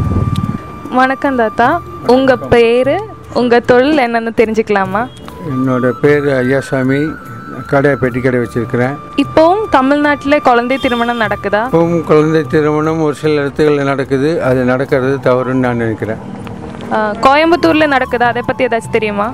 வணக்கம் 0.98 1.36
தாத்தா. 1.40 1.66
உங்கள் 2.12 2.44
பேர் 2.52 2.90
உங்கள் 3.40 3.66
தொழில் 3.70 4.00
என்னன்னு 4.04 4.30
தெரிஞ்சுக்கலாமா? 4.38 5.02
என்னோட 5.50 5.90
பேர் 6.00 6.24
ஐயாசாமி. 6.38 6.98
கடை 7.72 7.92
பெட்டி 8.00 8.20
கடை 8.20 8.38
வச்சுருக்கிறேன். 8.40 8.94
இப்போவும் 9.24 9.62
தமிழ்நாட்டில் 9.74 10.36
குழந்தை 10.48 10.78
திருமணம் 10.84 11.22
நடக்குதா? 11.24 11.60
இப்பவும் 11.70 12.02
குழந்தை 12.10 12.40
திருமணம் 12.54 13.02
ஒரு 13.06 13.16
சில 13.20 13.34
இடத்துகளில் 13.42 13.90
நடக்குது. 13.90 14.32
அது 14.48 14.62
நடக்கிறது 14.72 15.14
தவறுன்னு 15.28 15.64
நான் 15.66 15.82
நினைக்கிறேன். 15.84 16.20
கோயம்புத்தூர்ல 17.26 17.88
நடக்குதா? 17.96 18.32
அதை 18.32 18.42
பற்றி 18.48 18.68
ஏதாச்சும் 18.70 18.96
தெரியுமா? 18.98 19.28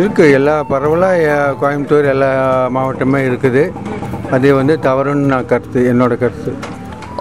இருக்குது 0.00 0.34
எல்லா 0.40 0.56
பரவலாக 0.72 1.54
கோயம்புத்தூர் 1.62 2.12
எல்லா 2.14 2.32
மாவட்டமே 2.78 3.22
இருக்குது. 3.30 3.64
அது 4.36 4.54
வந்து 4.60 4.76
தவறுன்னு 4.88 5.32
நான் 5.34 5.50
கருத்து 5.54 5.80
என்னோட 5.92 6.14
கருத்து. 6.24 6.52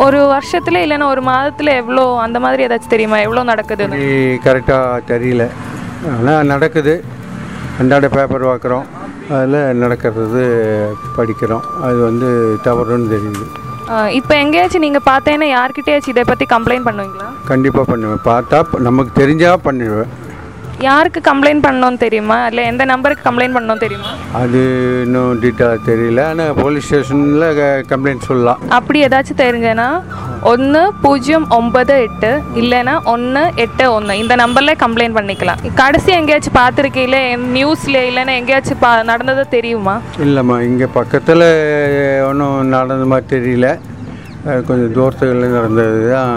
ஒரு 0.05 0.19
வருஷத்துல 0.33 0.81
இல்லைன்னா 0.83 1.07
ஒரு 1.13 1.21
மாதத்துல 1.29 1.71
எவ்வளோ 1.81 2.03
அந்த 2.25 2.37
மாதிரி 2.43 2.65
ஏதாச்சும் 2.65 2.93
தெரியுமா? 2.93 3.17
எவ்வளோ 3.25 3.41
நடக்குதுன்னு? 3.51 3.97
கரெக்டாக 4.45 5.01
தெரியல. 5.11 5.45
ஆனால் 6.13 6.49
நடக்குது. 6.51 6.93
அன்றாட 7.79 8.07
பேப்பர் 8.15 8.49
பார்க்குறோம் 8.51 8.85
அதில் 9.37 9.79
நடக்கிறது 9.81 10.43
படிக்கிறோம். 11.17 11.65
அது 11.87 11.97
வந்து 12.09 12.29
தவறுன்னு 12.67 13.11
தெரியுது. 13.15 13.45
இப்போ 14.19 14.33
எங்கேயாச்சும் 14.43 14.85
நீங்கள் 14.85 15.07
பார்த்தேன்னா 15.11 15.47
யார்கிட்டயாச்சும் 15.57 16.13
இதை 16.13 16.23
பற்றி 16.31 16.45
கம்ப்ளைண்ட் 16.55 16.87
பண்ணுவீங்களா? 16.87 17.29
கண்டிப்பாக 17.51 17.85
பண்ணுவேன். 17.91 18.23
பார்த்தா 18.31 18.59
நமக்கு 18.87 19.13
தெரிஞ்சால் 19.21 19.63
பண்ணிடுவேன் 19.67 20.11
யாருக்கு 20.87 21.19
கம்ப்ளைண்ட் 21.27 21.63
பண்ணணும் 21.65 21.99
தெரியுமா? 22.03 22.35
இல்லை 22.49 22.63
எந்த 22.71 22.83
நம்பருக்கு 22.91 23.23
கம்ப்ளைண்ட் 23.27 23.55
பண்ணணும் 23.55 23.81
தெரியுமா? 23.83 24.11
அது 24.41 24.59
இன்னும் 25.05 25.39
டீட்டெயிலாக 25.43 25.79
தெரியல. 25.89 26.21
ஆனால் 26.31 26.53
போலீஸ் 26.61 26.87
ஸ்டேஷனில் 26.89 27.45
கம்ப்ளைண்ட் 27.91 28.27
சொல்லலாம். 28.29 28.61
அப்படி 28.77 28.99
ஏதாச்சும் 29.07 29.41
தெரிஞ்சேன்னா 29.43 29.87
ஒன்று 30.51 30.81
பூஜ்ஜியம் 31.03 31.47
ஒன்பது 31.57 31.95
எட்டு 32.05 32.31
இல்லைன்னா 32.61 32.95
ஒன்று 33.13 33.43
எட்டு 33.65 33.85
ஒன்று 33.97 34.19
இந்த 34.23 34.35
நம்பரில் 34.43 34.79
கம்ப்ளைண்ட் 34.83 35.17
பண்ணிக்கலாம். 35.19 35.61
கடைசி 35.81 36.11
எங்கேயாச்சும் 36.19 36.57
பார்த்துருக்கீங்களே? 36.61 37.21
நியூஸில் 37.57 37.99
இல்லைன்னா 38.09 38.35
எங்கேயாச்சும் 38.41 38.81
பா 38.85 38.91
நடந்ததோ 39.11 39.45
தெரியுமா? 39.57 39.97
இல்லைம்மா 40.27 40.57
இங்கே 40.69 40.89
பக்கத்தில் 40.99 41.47
ஒன்றும் 42.29 42.73
நடந்த 42.77 43.07
மாதிரி 43.13 43.29
தெரியல. 43.35 43.69
கொஞ்சம் 44.67 44.93
தூரத்துகளில் 44.97 45.55
நடந்தது 45.59 46.01
தான் 46.15 46.33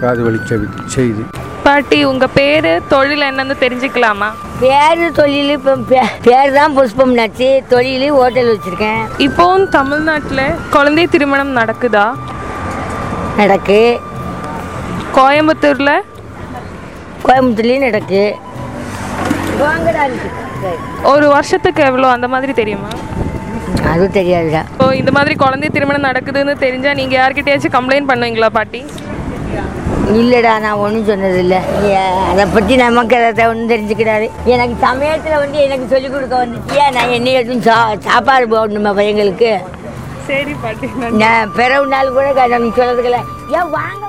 காது 0.00 0.40
செவி- 0.48 0.86
செய்தி. 0.86 1.24
பாட்டி 1.62 2.04
உங்கள் 2.04 2.28
பேர் 2.34 2.82
தொழில் 2.88 3.20
என்னன்னு 3.20 3.54
தெரிஞ்சுக்கலாமா? 3.60 4.32
பேர் 4.60 5.12
தொழில் 5.12 5.50
இப்போ 5.50 5.76
பேர் 6.22 6.52
தான் 6.52 6.74
புஷ்பம் 6.74 7.12
நச்சு 7.12 7.62
தொழில் 7.68 8.10
ஹோட்டல் 8.10 8.56
வச்சுருக்கேன். 8.56 9.00
இப்போவும் 9.18 9.68
தமிழ்நாட்டில் 9.68 10.54
குழந்தை 10.70 11.06
திருமணம் 11.06 11.56
நடக்குதா? 11.56 12.14
நடக்கு. 13.36 14.00
கோயம்புத்தூரில்? 15.14 16.00
கோயம்புத்தூர்லேயும் 17.24 17.78
நடக்கு. 17.78 18.36
வாங்கடா 19.58 20.06
ஒரு 21.02 21.28
வருஷத்துக்கு 21.28 21.82
எவ்வளோ 21.82 22.08
அந்த 22.08 22.28
மாதிரி 22.28 22.52
தெரியுமா? 22.52 22.88
அது 23.86 24.10
தெரியாதுடா. 24.12 24.62
இப்போ 24.72 24.96
இந்த 24.96 25.10
மாதிரி 25.10 25.34
குழந்தை 25.34 25.68
திருமணம் 25.68 26.10
நடக்குதுன்னு 26.10 26.54
தெரிஞ்சால் 26.60 26.94
நீங்கள் 26.94 27.20
யார்கிட்டயாச்சும் 27.20 27.72
கம்ப்ளைண்ட் 27.72 28.08
பண்ணுவீங்களா 28.08 28.46
பாட்டி? 28.46 28.84
இல்லைடா 30.14 30.58
நான் 30.58 30.72
ஒன்றும் 30.74 31.08
சொன்னதில்லை. 31.08 31.58
அதை 32.28 32.46
பற்றி 32.46 32.76
நமக்கு 32.76 33.16
அதை 33.16 33.46
ஒன்றும் 33.46 33.70
தெரிஞ்சுக்கிடாது 33.70 34.26
எனக்கு 34.44 34.76
சமயத்தில் 34.80 35.36
வந்து 35.36 35.58
எனக்கு 35.58 35.86
சொல்லிக் 35.88 36.12
கொடுக்க 36.12 36.46
வந்துட்டியா? 36.46 36.92
நான் 36.92 37.08
என்ன 37.08 37.30
எதுவும் 37.30 37.62
சா 37.62 37.76
சாப்பாடு 37.98 38.46
போடணுமா 38.46 38.92
பையங்களுக்கு? 38.94 39.50
சரி 40.26 40.54
பாட்டி 40.54 40.88
நான் 41.16 41.52
பிறகு 41.52 41.86
நாள் 41.86 42.12
கூட 42.12 42.32
க- 42.32 42.58
நீ 42.58 42.68
சொல்கிறதுக்குல 42.76 43.20
ஏன் 43.50 43.70
வாங்க 43.70 44.06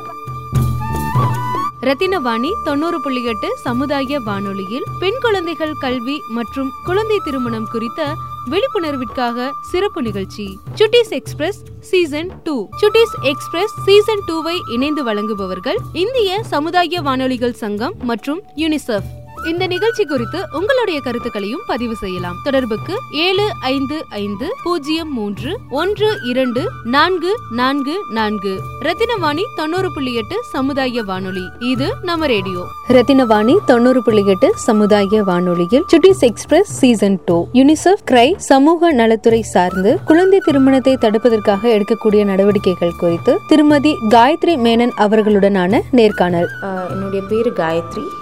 ரத்தினவாணி 1.82 2.50
தொண்ணூறு 2.64 3.02
புள்ளி 3.02 3.24
எட்டு 3.24 3.58
சமுதாய 3.58 4.20
வானொலியில் 4.20 4.86
பெண் 5.00 5.18
குழந்தைகள் 5.22 5.74
கல்வி 5.80 6.24
மற்றும் 6.28 6.72
குழந்தை 6.84 7.20
திருமணம் 7.24 7.68
குறித்த 7.72 8.02
விழிப்புணர்விற்காக 8.50 9.50
சிறப்பு 9.72 10.02
நிகழ்ச்சி 10.02 10.60
Chuttis 10.76 11.10
express 11.10 11.64
season 11.80 12.42
two. 12.44 12.70
Chuttis 12.82 13.16
express 13.22 13.74
season 13.86 14.20
டூவை 14.28 14.56
இணைந்து 14.72 15.04
வழங்குபவர்கள் 15.04 15.78
இந்திய 15.94 16.44
சமுதாய 16.44 17.02
வானொலிகள் 17.02 17.54
சங்கம் 17.54 17.94
மற்றும் 18.02 18.42
யுனிசெஃப். 18.56 19.21
இந்த 19.50 19.68
நிகழ்ச்சி 19.68 20.06
குறித்து 20.06 20.46
உங்களுடைய 20.52 21.00
கருத்துக்களையும் 21.00 21.62
பதிவு 21.68 21.96
செய்யலாம். 21.96 22.36
தொடர்புக்கு 22.44 23.00
ஏழு 23.12 23.52
ஐந்து 23.60 24.06
ஐந்து 24.10 24.56
பூஜ்ஜியம் 24.64 25.14
மூன்று 25.14 25.60
ஒன்று 25.70 26.20
இரண்டு 26.24 26.62
நான்கு 26.84 27.36
நான்கு 27.52 27.96
நான்கு. 28.10 28.60
ரத்தினவாணி 28.82 29.42
தொண்ணூறு 29.56 29.94
புள்ளி 29.94 30.14
எட்டு 30.14 30.36
சமுதாய 30.52 31.04
வானொலி. 31.04 31.50
இது 31.60 31.94
நம்ம 32.02 32.26
ரேடியோ. 32.26 32.66
ரத்தினவாணி 32.88 33.58
தொண்ணூறு 33.66 34.04
புள்ளி 34.04 34.26
எட்டு 34.26 34.54
சமுதாய 34.56 35.24
வானொலியில் 35.24 35.86
Chuttis 35.92 36.20
express 36.20 36.78
season 36.78 37.20
two. 37.26 37.48
UNICEF 37.54 38.04
CRY 38.12 38.36
சமூக 38.36 38.94
நலத்துறை 38.94 39.42
சார்ந்து 39.42 40.00
குழந்தை 40.06 40.40
திருமணத்தை 40.40 40.98
தடுப்பதற்காக 41.02 41.68
எடுக்கக்கூடிய 41.68 42.26
நடவடிக்கைகள் 42.26 42.98
குறித்து 42.98 43.40
திருமதி 43.48 43.96
காயத்ரி 44.10 44.58
மேனன் 44.68 44.92
அவர்களுடனான 44.98 45.82
நேர்காணல். 45.92 46.50
என்னுடைய 46.90 47.26
பேர் 47.30 47.54
காயத்ரி. 47.54 48.21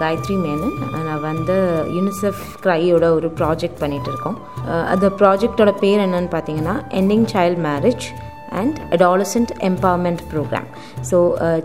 காயத்ரி 0.00 0.36
மேனன். 0.44 0.76
நான் 1.08 1.22
வந்து 1.30 1.56
யூனிசெஃப் 1.96 2.42
க்ரையோட 2.64 3.04
ஒரு 3.18 3.28
ப்ராஜெக்ட் 3.40 3.80
பண்ணிகிட்டு 3.82 4.10
இருக்கோம் 4.12 4.38
அந்த 4.92 5.06
ப்ராஜெக்டோட 5.20 5.72
பேர் 5.82 6.02
என்னன்னு 6.06 6.32
பார்த்தீங்கன்னா 6.36 6.76
ending 7.00 7.28
child 7.34 7.62
marriage 7.68 8.06
and 8.60 8.76
adolescent 8.96 9.52
empowerment 9.68 10.22
programme 10.30 10.68
so 11.10 11.18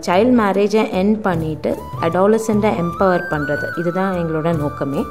child 0.08 0.34
மேரேஜை 0.40 0.82
end 1.00 1.14
பண்ணிவிட்டு 1.28 1.70
அடாலசண்ட்டை 2.08 2.72
எம்பவர் 2.82 3.24
பண்ணுறது 3.32 3.68
இதுதான் 3.82 4.12
எங்களோட 4.22 4.50
நோக்கமே. 4.64 5.02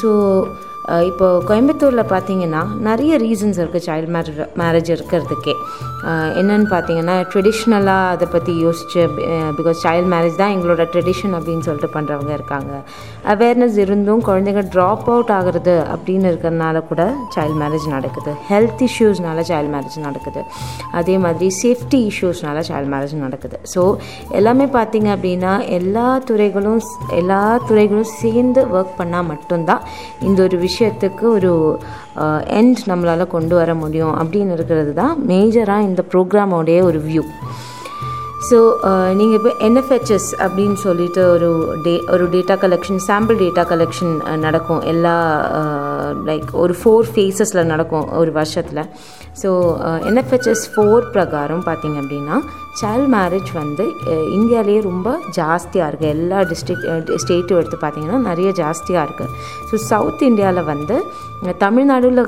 ஸோ 0.00 0.10
இப்போ 1.08 1.26
கோயம்புத்தூரில் 1.48 2.10
பார்த்தீங்கன்னா 2.12 2.60
நிறைய 2.86 3.16
ரீசன்ஸ் 3.24 3.58
இருக்குது 3.62 3.84
சைல்டு 3.88 4.10
மேரேஜ் 4.14 4.40
மேரேஜ் 4.62 4.88
இருக்கிறதுக்கே. 4.94 5.54
என்னென்னு 6.40 6.66
பார்த்தீங்கன்னா 6.72 7.14
ட்ரெடிஷ்னலாக 7.32 8.12
அதை 8.14 8.26
பற்றி 8.32 8.52
யோசிச்சு 8.64 9.02
பிகாஸ் 9.58 9.78
சைல்ட் 9.84 10.08
மேரேஜ் 10.12 10.36
தான் 10.40 10.52
எங்களோட 10.54 10.84
ட்ரெடிஷன் 10.94 11.34
அப்படின்னு 11.38 11.64
சொல்லிட்டு 11.66 11.90
பண்ணுறவங்க 11.96 12.32
இருக்காங்க. 12.38 12.72
அவேர்னஸ் 13.34 13.76
இருந்தும் 13.84 14.22
குழந்தைங்க 14.28 14.64
ட்ராப் 14.74 15.06
அவுட் 15.12 15.32
ஆகுறது 15.38 15.74
அப்படின்னு 15.94 16.26
இருக்கிறதுனால 16.32 16.82
கூட 16.90 17.04
சைல்ட் 17.36 17.58
மேரேஜ் 17.62 17.86
நடக்குது. 17.94 18.34
ஹெல்த் 18.50 18.82
இஷ்யூஸ்னால 18.88 19.44
சைல்ட் 19.50 19.72
மேரேஜ் 19.74 19.98
நடக்குது. 20.08 20.42
அதே 21.00 21.16
மாதிரி 21.26 21.48
சேஃப்டி 21.62 22.00
இஷ்யூஸ்னால 22.10 22.64
சைல்ட் 22.70 22.92
மேரேஜ் 22.94 23.16
நடக்குது. 23.26 23.58
ஸோ 23.74 23.84
எல்லாமே 24.40 24.68
பார்த்தீங்க 24.78 25.10
அப்படின்னா 25.16 25.54
எல்லா 25.78 26.08
துறைகளும் 26.30 26.82
எல்லா 27.20 27.40
துறைகளும் 27.70 28.12
சேர்ந்து 28.20 28.60
ஒர்க் 28.76 28.94
பண்ணால் 29.00 29.30
மட்டும்தான் 29.32 29.82
இந்த 30.28 30.38
ஒரு 30.42 30.56
விஷயம் 30.56 30.70
விஷயத்துக்கு 30.72 31.24
ஒரு 31.36 31.52
எண்ட் 32.60 32.80
நம்மளால் 32.90 33.32
கொண்டு 33.34 33.54
வர 33.62 33.74
முடியும் 33.82 34.14
அப்படின்னு 34.20 34.56
இருக்கிறது 34.58 34.94
தான் 35.02 35.14
மேஜராக 35.32 35.88
இந்த 35.90 36.04
ப்ரோக்ராமோடைய 36.14 36.80
ஒரு 36.90 37.00
வியூ 37.08 37.24
ஸோ 38.48 38.58
நீங்கள் 39.18 39.36
இப்போ 39.38 39.50
என்எஃப்ஹெச்எஸ் 39.66 40.28
அப்படின்னு 40.44 40.78
சொல்லிட்டு 40.84 41.20
ஒரு 41.34 41.48
டே 41.84 41.92
ஒரு 42.14 42.24
data 42.32 42.54
collection 42.64 43.00
sample 43.08 43.36
data 43.42 43.62
collection 43.72 44.14
நடக்கும். 44.44 44.80
எல்லா 44.92 45.14
லைக் 46.28 46.48
ஒரு 46.62 46.74
ஃபோர் 46.80 47.06
ஃபேஸஸில் 47.12 47.70
நடக்கும் 47.72 48.08
ஒரு 48.20 48.32
வருஷத்தில். 48.32 48.82
ஸோ 49.42 49.50
என்எஃப்ஹெச்எஸ் 50.08 50.64
ஃபோர் 50.72 51.06
பிரகாரம் 51.14 51.64
பார்த்தீங்க 51.68 51.96
அப்படின்னா 52.02 52.38
சைல்ட் 52.80 53.10
மேரேஜ் 53.14 53.50
வந்து 53.54 53.84
இந்தியாவிலேயே 54.32 54.80
ரொம்ப 54.80 55.08
ஜாஸ்தியாக 55.36 55.88
இருக்குது 55.90 56.08
எல்லா 56.08 56.40
டிஸ்ட்ரிக் 56.42 56.86
ஸ்டேட்டும் 57.16 57.58
எடுத்து 57.58 57.76
பார்த்தீங்கன்னா 57.76 58.20
நிறைய 58.20 58.50
ஜாஸ்தியாக 58.52 59.06
இருக்குது 59.06 59.34
ஸோ 59.70 59.74
சவுத் 59.90 60.22
இந்தியாவில் 60.22 60.64
வந்து 60.64 60.96
தமிழ்நாடுல 61.58 62.22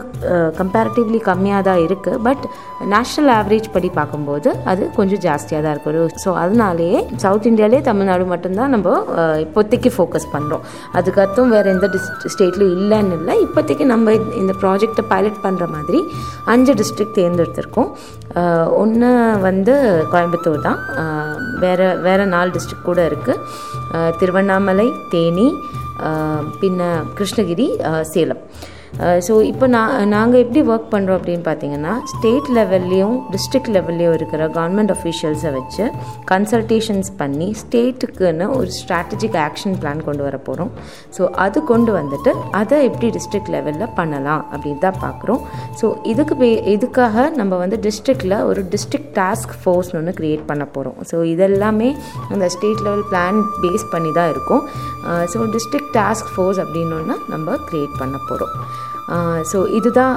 கம்பேரிட்டிவ்லி 0.57 1.21
கம்மியாக 1.25 1.63
தான் 1.63 1.79
இருக்குது 1.79 2.23
பட் 2.23 2.45
நேஷ்னல் 2.89 3.31
ஆவரேஜ் 3.35 3.69
படி 3.73 3.89
பார்க்கும்போது 3.91 4.57
அது 4.65 4.91
கொஞ்சம் 4.95 5.21
ஜாஸ்தியாக 5.21 5.63
தான் 5.63 5.75
இருக்குது 5.75 6.09
ஸோ 6.25 6.33
அதனாலேயே 6.35 7.07
சவுத் 7.17 7.47
இந்தியாவிலே 7.47 7.81
தமிழ்நாடு 7.81 8.25
மட்டும்தான் 8.25 8.71
நம்ம 8.71 8.97
இப்போதைக்கு 9.39 9.91
ஃபோக்கஸ் 9.97 10.29
பண்ணுறோம் 10.33 10.65
அதுக்கப்புறம் 10.93 11.49
வேறு 11.49 11.71
எந்த 11.71 11.87
டிஸ் 11.87 12.11
ஸ்டேட்லையும் 12.35 12.75
இல்லைன்னு 12.77 13.13
இல்லை. 13.13 13.37
இப்போதைக்கு 13.47 13.85
நம்ம 13.85 14.13
இந்த- 14.13 14.35
இந்த 14.35 14.53
ப்ராஜெக்டை 14.63 15.05
பைலட் 15.09 15.41
பண்ணுற 15.43 15.69
மாதிரி 15.69 16.01
அஞ்சு 16.45 16.75
டிஸ்ட்ரிக்ட் 16.75 17.19
தேர்ந்தெடுத்திருக்கோம். 17.19 17.91
ஒன்று 18.77 19.11
வந்து 19.41 19.75
கோயம்புத்தூர் 20.13 20.33
தான். 20.67 20.81
வேறு 21.65 21.87
வேறு 22.07 22.25
நாலு 22.35 22.51
டிஸ்ட்ரிக் 22.57 22.87
கூட 22.91 23.01
இருக்குது 23.11 24.13
திருவண்ணாமலை 24.21 24.89
தேனி 25.15 25.49
பின்ன 26.63 26.83
கிருஷ்ணகிரி 27.19 27.69
சேலம். 28.13 28.43
Uh, 28.95 29.17
ஸோ 29.27 29.35
இப்போ 29.43 29.67
நான் 29.67 29.93
நாங்கள் 30.09 30.41
எப்படி 30.43 30.61
ஒர்க் 30.73 30.91
பண்ணுறோம் 30.93 31.17
அப்படின்னு 31.19 31.45
பார்த்தீங்கன்னா 31.47 31.93
ஸ்டேட் 32.11 32.49
லெவல்லையும் 32.59 33.17
டிஸ்ட்ரிக்ட் 33.33 33.71
லெவல்லையும் 33.77 34.15
இருக்கிற 34.15 34.43
கவர்மெண்ட் 34.49 34.93
அஃபீஷியல்ஸை 34.95 35.51
வச்சு 35.57 35.85
கன்சல்டேஷன்ஸ் 36.31 37.11
பண்ணி 37.17 37.49
ஸ்டேட்டுக்குன்னு 37.63 38.47
ஒரு 38.57 38.69
ஸ்ட்ராட்டஜிக் 38.77 39.39
ஆக்ஷன் 39.45 39.75
பிளான் 39.81 40.03
கொண்டு 40.03 40.23
வர 40.23 40.39
போகிறோம் 40.41 40.71
ஸோ 41.17 41.25
அது 41.37 41.61
கொண்டு 41.65 41.93
வந்துட்டு 41.93 42.33
அதை 42.53 42.79
எப்படி 42.85 43.11
டிஸ்ட்ரிக்ட் 43.11 43.53
லெவலில் 43.57 43.93
பண்ணலாம் 43.97 44.45
அப்படின்னு 44.53 44.81
தான் 44.81 45.01
பார்க்குறோம் 45.03 45.43
ஸோ 45.81 45.89
இதுக்கு 46.05 46.37
பே 46.37 46.53
இதுக்காக 46.75 47.27
நம்ம 47.37 47.59
வந்து 47.65 47.79
டிஸ்ட்ரிக்டில் 47.89 48.37
ஒரு 48.51 48.63
டிஸ்ட்ரிக்ட் 48.71 49.13
டாஸ்க் 49.19 49.57
ஃபோர்ஸ்னு 49.59 50.01
ஒன்று 50.03 50.17
க்ரியேட் 50.21 50.47
பண்ண 50.47 50.67
போகிறோம் 50.77 50.99
ஸோ 51.11 51.25
இதெல்லாமே 51.33 51.91
அந்த 52.31 52.45
ஸ்டேட் 52.49 52.85
லெவல் 52.87 53.07
பிளான் 53.11 53.43
பேஸ் 53.65 53.89
பண்ணி 53.91 54.13
தான் 54.13 54.31
இருக்கும். 54.31 54.65
So 55.33 55.39
uh, 55.39 55.51
district 55.55 55.93
task 55.99 56.33
force 56.35 56.63
அப்படின்னு 56.63 56.97
ஒன்று 57.01 57.19
நம்ம 57.29 57.59
க்ரியேட் 57.69 57.95
பண்ண 57.99 58.17
போகிறோம் 58.29 58.55
ஸோ 59.51 59.59
இதுதான் 59.79 60.15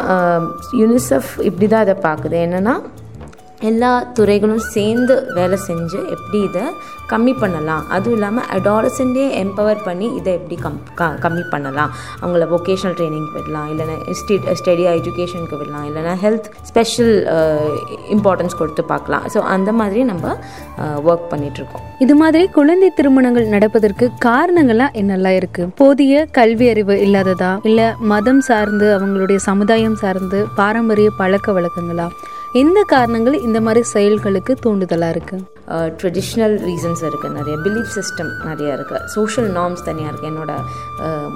யூனிசெஃப் 0.81 1.31
இப்படி 1.49 1.67
தான் 1.73 1.85
இதை 1.87 1.95
பார்க்குது. 2.07 2.37
என்னென்னா 2.45 2.75
எல்லா 3.69 3.91
துறைகளும் 4.17 4.65
சேர்ந்து 4.73 5.15
வேலை 5.37 5.57
செஞ்சு 5.67 5.99
எப்படி 6.15 6.39
இதை 6.47 6.63
கம்மி 7.11 7.33
பண்ணலாம்? 7.41 7.83
அதுவும் 7.95 8.15
இல்லாமல் 8.17 8.47
அடாலசென்டே 8.55 9.25
எம்பவர் 9.41 9.79
பண்ணி 9.85 10.07
இதை 10.19 10.31
எப்படி 10.37 10.55
கம் 10.63 10.77
க 10.99 11.07
கம்மி 11.23 11.43
பண்ணலாம்? 11.53 11.91
அவங்கள 12.21 12.45
வொக்கேஷனல் 12.53 12.95
ட்ரைனிங்க்கு 12.97 13.35
விடலாம் 13.37 13.69
இல்லைன்னா 13.71 13.95
ஸ்டெட் 14.19 14.47
ஸ்டடியாக 14.59 14.99
எஜுகேஷனுக்கு 14.99 15.59
விடலாம் 15.61 15.85
இல்லைன்னா 15.89 16.13
ஹெல்த் 16.23 16.49
ஸ்பெஷல் 16.69 17.13
இம்பார்ட்டன்ஸ் 18.15 18.57
கொடுத்து 18.61 18.85
பார்க்கலாம். 18.93 19.25
ஸோ 19.33 19.41
அந்த 19.55 19.71
மாதிரி 19.79 20.03
நம்ம 20.11 20.35
ஒர்க் 21.09 21.27
பண்ணிகிட்ருக்கோம் 21.33 21.85
இது 22.05 22.15
மாதிரி 22.21 22.45
குழந்தை 22.59 22.91
திருமணங்கள் 22.99 23.53
நடப்பதற்கு 23.55 24.07
காரணங்கள்லாம் 24.29 24.95
என்னெல்லாம் 25.03 25.37
இருக்குது 25.41 25.71
போதிய 25.83 26.25
கல்வி 26.39 26.67
அறிவு 26.75 26.97
இல்லாததா? 27.07 27.51
இல்லை 27.69 27.89
மதம் 28.13 28.41
சார்ந்து 28.51 28.89
அவங்களுடைய 28.97 29.39
சமுதாயம் 29.49 29.99
சார்ந்து 30.05 30.39
பாரம்பரிய 30.61 31.09
பழக்க 31.21 31.51
வழக்கங்களா? 31.59 32.07
எந்த 32.55 32.79
காரணங்கள் 32.93 33.35
இந்த 33.45 33.59
மாதிரி 33.61 33.81
செயல்களுக்கு 33.93 34.53
தூண்டுதலாக 34.63 35.13
இருக்குது 35.13 35.55
ட்ரெடிஷ்னல் 35.99 36.53
ரீசன்ஸ் 36.65 37.01
இருக்குது 37.07 37.33
நிறைய. 37.37 37.55
பிலீஃப் 37.63 37.89
சிஸ்டம் 37.95 38.29
நிறைய 38.49 38.75
இருக்குது 38.75 39.07
சோஷியல் 39.13 39.49
நார்ம்ஸ் 39.57 39.83
தனியாக 39.87 40.11
இருக்குது 40.11 40.29
என்னோட 40.31 40.51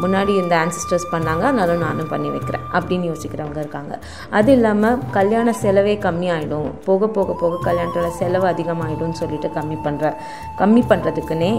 முன்னாடி 0.04 0.34
இந்த 0.42 0.54
ஆன்சிஸ்டர்ஸ் 0.64 1.06
பண்ணாங்க 1.14 1.44
அதனால 1.50 1.74
நானும் 1.84 2.10
பண்ணி 2.14 2.30
வைக்கிறேன் 2.36 2.64
அப்படின்னு 2.78 3.06
யோசிக்கிறவங்க 3.10 3.60
இருக்காங்க. 3.64 3.94
அது 4.38 4.52
இல்லாமல் 4.58 5.02
கல்யாண 5.18 5.54
செலவே 5.64 5.96
கம்மியாயிடும். 6.06 6.70
போக 6.88 7.10
போக 7.18 7.36
போக 7.42 7.60
கல்யாணத்தோட 7.68 8.10
செலவு 8.22 8.48
அதிகமாகிடும்னு 8.52 9.20
சொல்லிட்டு 9.22 9.52
கம்மி 9.58 9.78
பண்ணுற 9.88 10.14
கம்மி 10.62 10.84
பண்ணுறதுக்குன்னே 10.92 11.52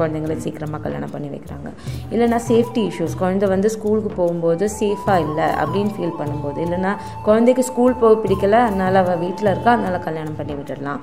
குழந்தைங்களை 0.00 0.38
சீக்கிரமாக 0.46 0.82
கல்யாணம் 0.86 1.14
பண்ணி 1.16 1.30
வைக்கிறாங்க. 1.34 1.68
இல்லைன்னா 2.14 2.40
சேஃப்டி 2.48 2.84
இஷ்யூஸ் 2.92 3.18
குழந்தை 3.24 3.48
வந்து 3.54 3.70
ஸ்கூலுக்கு 3.76 4.12
போகும்போது 4.22 4.64
சேஃபாக 4.78 5.26
இல்லை 5.26 5.50
அப்படின்னு 5.64 5.94
ஃபீல் 5.98 6.16
பண்ணும்போது. 6.22 6.58
இல்லைன்னா 6.66 6.94
குழந்தைக்கு 7.28 7.64
ஸ்கூல் 7.70 8.00
போக 8.04 8.14
பிடிக்கல 8.24 8.56
அதனால் 8.86 9.02
அவள் 9.04 9.22
வீட்டில் 9.24 9.50
இருக்கா 9.52 9.70
அதனால் 9.76 10.04
கல்யாணம் 10.08 10.36
பண்ணி 10.38 10.54
விட்டுடலாம். 10.56 11.00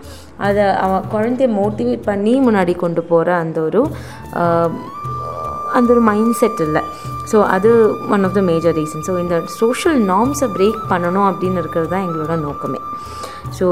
அதை 0.47 0.65
அவன் 0.83 1.07
குழந்தைய 1.13 1.47
மோட்டிவேட் 1.61 2.03
பண்ணி 2.11 2.33
முன்னாடி 2.47 2.73
கொண்டு 2.83 3.01
போகிற 3.09 3.29
அந்த 3.43 3.57
ஒரு 3.67 3.81
அந்த 5.77 5.89
ஒரு 5.93 6.01
மைண்ட் 6.09 6.35
செட் 6.39 6.61
இல்லை. 6.65 6.81
ஸோ 7.31 7.37
அது 7.55 7.69
one 8.15 8.25
of 8.27 8.35
the 8.37 8.41
major 8.49 8.75
reason 8.79 9.05
so 9.07 9.13
இந்த 9.23 9.35
சோஷியல் 9.59 9.99
நார்ம்ஸை 10.09 10.47
பிரேக் 10.55 10.81
பண்ணணும் 10.91 11.27
அப்படின்னு 11.29 11.61
இருக்கிறது 11.61 11.89
தான் 11.93 12.05
எங்களோட 12.07 12.35
நோக்கமே. 12.47 12.79
ஸோ 13.57 13.67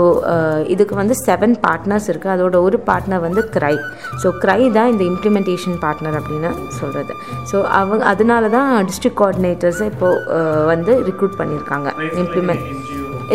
இதுக்கு 0.74 0.96
வந்து 1.02 1.16
செவன் 1.26 1.54
பார்ட்னர்ஸ் 1.66 2.08
இருக்குது 2.12 2.34
அதோட 2.36 2.56
ஒரு 2.68 2.78
பார்ட்னர் 2.90 3.24
வந்து 3.28 3.42
க்ரை 3.56 3.76
ஸோ 4.24 4.30
க்ரை 4.44 4.60
தான் 4.78 4.90
இந்த 4.94 5.04
இம்ப்ளிமெண்டேஷன் 5.12 5.78
பார்ட்னர் 5.84 6.18
அப்படின்னு 6.20 6.52
சொல்கிறது 6.80 7.14
ஸோ 7.52 7.60
அவங்க 7.82 8.04
அதனால 8.14 8.50
தான் 8.58 8.72
டிஸ்ட்ரிக்ட் 8.90 9.20
கோஆர்டினேட்டர்ஸை 9.22 9.88
இப்போது 9.94 10.68
வந்து 10.72 10.96
ரிக்ரூட் 11.10 11.40
பண்ணியிருக்காங்க. 11.42 11.90
Implement 12.24 12.66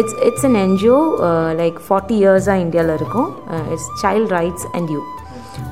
it's 0.00 0.16
it's 0.28 0.46
an 0.48 0.58
NGO 0.66 0.98
like 1.60 1.78
forty 1.86 2.16
இயர்ஸாக 2.22 2.64
இந்தியாவில் 2.66 2.94
இருக்கும். 2.98 3.30
It's 3.72 3.90
child 4.02 4.32
rights 4.38 4.66
and 4.76 4.90
you 4.94 5.00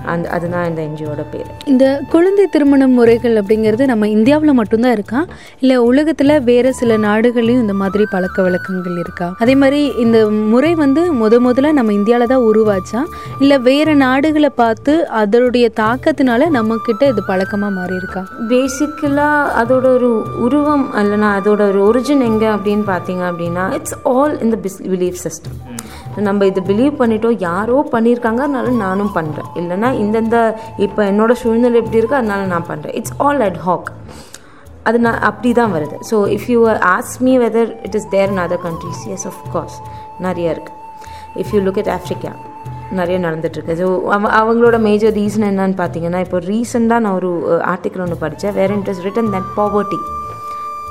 அந்த 0.06 0.28
அதுதான் 0.28 0.66
இந்த 0.68 0.80
என்ஜிஓட 0.82 1.22
பேர். 1.32 1.48
இந்த 1.64 1.84
குழந்தை 2.10 2.46
திருமண 2.46 2.86
முறைகள் 2.88 3.36
அப்படிங்கிறது 3.36 3.84
நம்ம 3.86 4.08
இந்தியாவில் 4.08 4.52
மட்டும்தான் 4.52 4.92
இருக்கா? 4.92 5.20
இல்லை 5.60 5.76
உலகத்தில் 5.88 6.42
வேறு 6.42 6.74
சில 6.74 6.96
நாடுகள்லையும் 6.98 7.64
இந்த 7.64 7.74
மாதிரி 7.74 8.04
பழக்க 8.10 8.42
வழக்கங்கள் 8.42 8.98
இருக்கா? 8.98 9.28
அதே 9.38 9.54
மாதிரி 9.54 9.92
இந்த 9.96 10.18
முறை 10.52 10.74
வந்து 10.74 11.14
முத 11.14 11.40
முதல்ல 11.40 11.72
நம்ம 11.72 11.92
இந்தியாவில் 11.92 12.26
தான் 12.26 12.46
உருவாச்சா? 12.50 13.02
இல்லை 13.40 13.58
வேறு 13.60 13.94
நாடுகளை 13.96 14.50
பார்த்து 14.54 14.92
அதனுடைய 15.14 15.66
தாக்கத்தினால 15.76 16.48
நம்மக்கிட்ட 16.50 17.02
இது 17.08 17.22
பழக்கமாக 17.24 17.72
மாறி 17.72 17.94
இருக்கா 17.94 18.22
பேசிக்கலாக 18.48 19.52
அதோட 19.60 19.86
ஒரு 19.96 20.10
உருவம் 20.38 20.86
இல்லைனா 20.96 21.30
அதோட 21.38 21.60
ஒரு 21.68 21.80
ஒரிஜின் 21.86 22.20
எங்கே 22.20 22.46
அப்படின்னு 22.46 22.84
பார்த்தீங்க 22.86 23.24
அப்படின்னா 23.30 23.64
இட்ஸ் 23.74 23.96
ஆல் 24.12 24.40
இந்த 24.40 24.56
பிஸ் 24.64 24.78
பிலீஃப் 24.92 25.20
சிஸ்டம் 25.24 25.56
நம்ம 26.20 26.46
இதை 26.46 26.62
பிலீவ் 26.66 26.94
பண்ணிட்டோம் 26.98 27.36
யாரோ 27.38 27.84
பண்ணியிருக்காங்க 27.92 28.38
அதனால 28.38 28.68
நானும் 28.68 29.12
பண்ணுறேன் 29.14 29.48
இல்லைன்னா 29.54 29.90
இந்தந்த 29.94 30.36
இப்போ 30.76 31.02
என்னோடய 31.04 31.34
சூழ்நிலை 31.34 31.80
எப்படி 31.80 32.00
இருக்கோ 32.00 32.14
அதனால 32.14 32.46
நான் 32.46 32.68
பண்ணுறேன் 32.68 32.94
இட்ஸ் 32.94 33.14
ஆல் 33.18 33.40
அட் 33.40 33.58
ஹாக் 33.58 33.90
அது 34.84 34.98
நான் 34.98 35.20
அப்படி 35.20 35.52
தான் 35.52 35.72
வருது. 35.72 35.96
So 36.10 36.16
if 36.28 36.50
you 36.50 36.68
ask 36.68 37.20
me 37.20 37.38
whether 37.38 37.70
it 37.84 37.94
is 37.94 38.08
there 38.08 38.30
in 38.30 38.38
other 38.38 38.60
countries 38.60 39.08
yes 39.08 39.26
of 39.26 39.40
course 39.52 39.76
நிறைய 40.20 40.54
இருக்குது 40.56 40.76
if 41.36 41.54
you 41.54 41.60
look 41.60 41.78
it 41.78 41.88
Africa 41.88 42.32
நிறைய 42.90 43.18
நடந்துட்டுருக்கு 43.18 43.74
ஸோ 43.74 43.86
அவ 44.08 44.28
அவங்களோட 44.30 44.78
மேஜர் 44.78 45.12
ரீசன் 45.12 45.42
என்னன்னு 45.42 45.74
பார்த்தீங்கன்னா 45.78 46.18
இப்போ 46.18 46.38
ரீசெண்டாக 46.38 47.00
நான் 47.00 47.14
ஒரு 47.14 47.60
ஆர்டிக்கல் 47.64 48.00
ஒன்று 48.00 48.16
படித்தேன் 48.16 48.54
where 48.54 48.70
it 48.70 48.88
is 48.88 49.00
written 49.00 49.30
that 49.34 49.48
poverty 49.56 49.98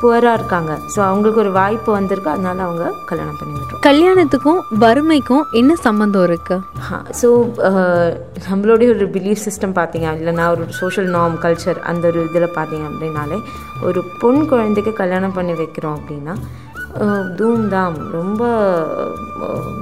புவராக 0.03 0.38
இருக்காங்க. 0.39 0.72
ஸோ 0.93 1.00
அவங்களுக்கு 1.10 1.43
ஒரு 1.43 1.51
வாய்ப்பு 1.60 1.89
வந்திருக்கு. 1.98 2.29
அதனால 2.36 2.57
அவங்க 2.67 2.83
கல்யாணம் 3.12 3.38
பண்ணி 3.39 3.53
விட்டுரும் 3.57 3.83
கல்யாணத்துக்கும் 3.89 4.60
வறுமைக்கும் 4.83 5.45
என்ன 5.60 5.72
சம்பந்தம் 5.88 6.25
இருக்கு? 6.29 6.55
ஸோ 7.22 7.29
நம்மளுடைய 8.50 8.88
ஒரு 8.95 9.07
பிலீஃப் 9.15 9.45
சிஸ்டம் 9.45 9.77
பார்த்தீங்க 9.79 10.10
இல்லைன்னா 10.19 10.48
ஒரு 10.55 10.65
சோஷியல் 10.81 11.10
நார்ம் 11.17 11.38
கல்ச்சர் 11.45 11.79
அந்த 11.91 12.03
ஒரு 12.12 12.22
இதில் 12.29 12.55
பார்த்தீங்க 12.57 12.86
அப்படின்னாலே 12.91 13.39
ஒரு 13.89 14.01
பொன் 14.24 14.41
குழந்தைக்கு 14.51 14.93
கல்யாணம் 15.03 15.38
பண்ணி 15.38 15.55
வைக்கிறோம் 15.62 15.98
அப்படின்னா 16.00 16.36
தூம்தாம் 17.39 17.95
ரொம்ப 18.17 18.43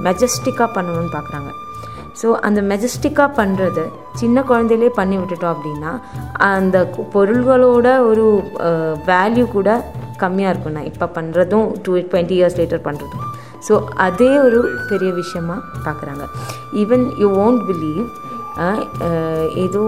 மெஜஸ்டிக்காக 0.06 0.68
பண்ணணும்னு 0.76 1.12
பார்க்குறாங்க. 1.16 1.50
ஸோ 2.20 2.28
அந்த 2.46 2.60
மெஜஸ்டிக்காக 2.70 3.30
பண்ணுறது 3.38 3.82
சின்ன 4.20 4.42
குழந்தையிலே 4.48 4.88
பண்ணி 4.98 5.16
விட்டுட்டோம் 5.18 5.54
அப்படின்னா 5.54 5.92
அந்த 6.48 6.76
பொருள்களோட 7.14 7.86
ஒரு 8.10 8.24
வேல்யூ 9.10 9.44
கூட 9.56 9.68
கம்மியாக 10.24 10.52
இருக்கும். 10.54 10.76
நான் 10.78 10.90
இப்போ 10.92 11.06
பண்ணுறதும் 11.16 11.68
டூ 11.84 11.92
டுவெண்ட்டி 12.10 12.36
இயர்ஸ் 12.38 12.58
லேட்டர் 12.60 12.84
பண்ணுறதும் 12.88 13.24
ஸோ 13.66 13.74
அதே 14.06 14.30
ஒரு 14.46 14.60
பெரிய 14.90 15.10
விஷயமா 15.22 15.56
பார்க்குறாங்க 15.86 16.24
ஈவன் 16.82 17.04
யூ 17.22 17.28
ஓன்ட் 17.44 17.62
பிலீவ் 17.70 18.02
ஏதோ 19.64 19.82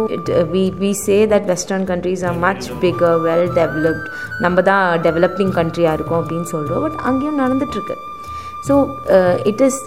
we 0.53 0.63
we 0.83 0.91
say 1.05 1.17
that 1.33 1.49
western 1.53 1.87
countries 1.91 2.23
are 2.29 2.37
much 2.45 2.67
bigger 2.83 3.19
well 3.27 3.49
developed 3.59 4.07
நம்ம 4.45 4.63
தான் 4.71 4.85
டெவலப்பிங் 5.07 5.53
கண்ட்ரியாக 5.59 5.97
இருக்கோம் 5.99 6.21
அப்படின்னு 6.23 6.49
சொல்கிறோம் 6.55 6.85
பட் 6.87 7.01
அங்கேயும் 7.11 7.41
நடந்துட்டுருக்கு 7.43 7.97
so 8.69 8.77
it 9.51 9.63
is 9.69 9.81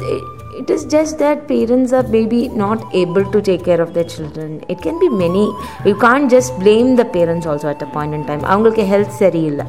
it 0.62 0.70
is 0.76 0.82
just 0.96 1.16
that 1.24 1.38
parents 1.52 1.92
are 1.98 2.08
maybe 2.16 2.40
not 2.64 2.80
able 3.02 3.26
to 3.34 3.40
take 3.50 3.64
care 3.70 3.82
of 3.86 3.90
their 3.96 4.08
children. 4.16 4.50
It 4.74 4.80
can 4.86 4.98
be 5.04 5.10
many. 5.24 5.46
You 5.90 5.96
can't 6.06 6.28
just 6.36 6.52
blame 6.64 6.90
the 7.02 7.08
parents 7.18 7.46
also 7.52 7.68
at 7.74 7.82
a 7.88 7.90
point 7.98 8.14
in 8.18 8.24
time. 8.30 8.44
அவங்களுக்கு 8.52 8.86
health 8.94 9.16
சரியில்லை. 9.24 9.68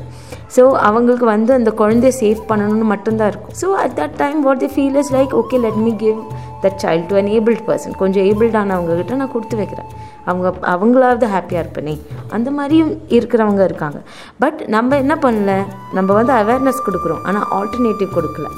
so 0.56 0.62
அவங்களுக்கு 0.88 1.26
வந்து 1.34 1.52
அந்த 1.56 1.70
குழந்தைய 1.80 2.12
safe 2.20 2.42
பண்ணணும்னு 2.50 2.86
மட்டும்தான் 2.92 3.30
இருக்கும். 3.32 3.54
So 3.62 3.66
at 3.82 3.96
that 3.98 4.14
time 4.22 4.38
what 4.46 4.62
the 4.64 4.70
feel 4.74 4.96
is 5.00 5.10
like 5.16 5.32
okay 5.40 5.56
let 5.64 5.80
me 5.86 5.92
give 6.04 6.18
that 6.62 6.78
child 6.84 7.06
to 7.10 7.16
an 7.20 7.30
abled 7.38 7.64
person 7.68 7.96
கொஞ்சம் 8.02 8.26
ஏபிள்டானவங்ககிட்ட 8.30 9.18
நான் 9.22 9.32
கொடுத்து 9.34 9.56
வைக்கிறேன். 9.60 9.90
அவங்க 10.30 10.48
அவங்களாவது 10.74 11.26
ஹாப்பியாக 11.34 11.62
இருப்பேனே 11.64 11.94
அந்த 12.36 12.48
மாதிரியும் 12.58 12.92
இருக்கிறவங்க 13.18 13.62
இருக்காங்க. 13.70 14.00
பட் 14.44 14.62
நம்ம 14.76 14.96
என்ன 15.04 15.16
பண்ணல? 15.26 15.52
நம்ம 15.98 16.08
வந்து 16.20 16.34
அவேர்னஸ் 16.40 16.86
கொடுக்குறோம். 16.88 17.22
ஆனால் 17.30 17.46
ஆல்டர்னேட்டிவ் 17.58 18.10
கொடுக்கல. 18.18 18.48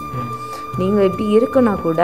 நீங்கள் 0.78 1.04
இப்படி 1.04 1.26
இருக்குன்னா 1.36 1.74
கூட 1.80 2.00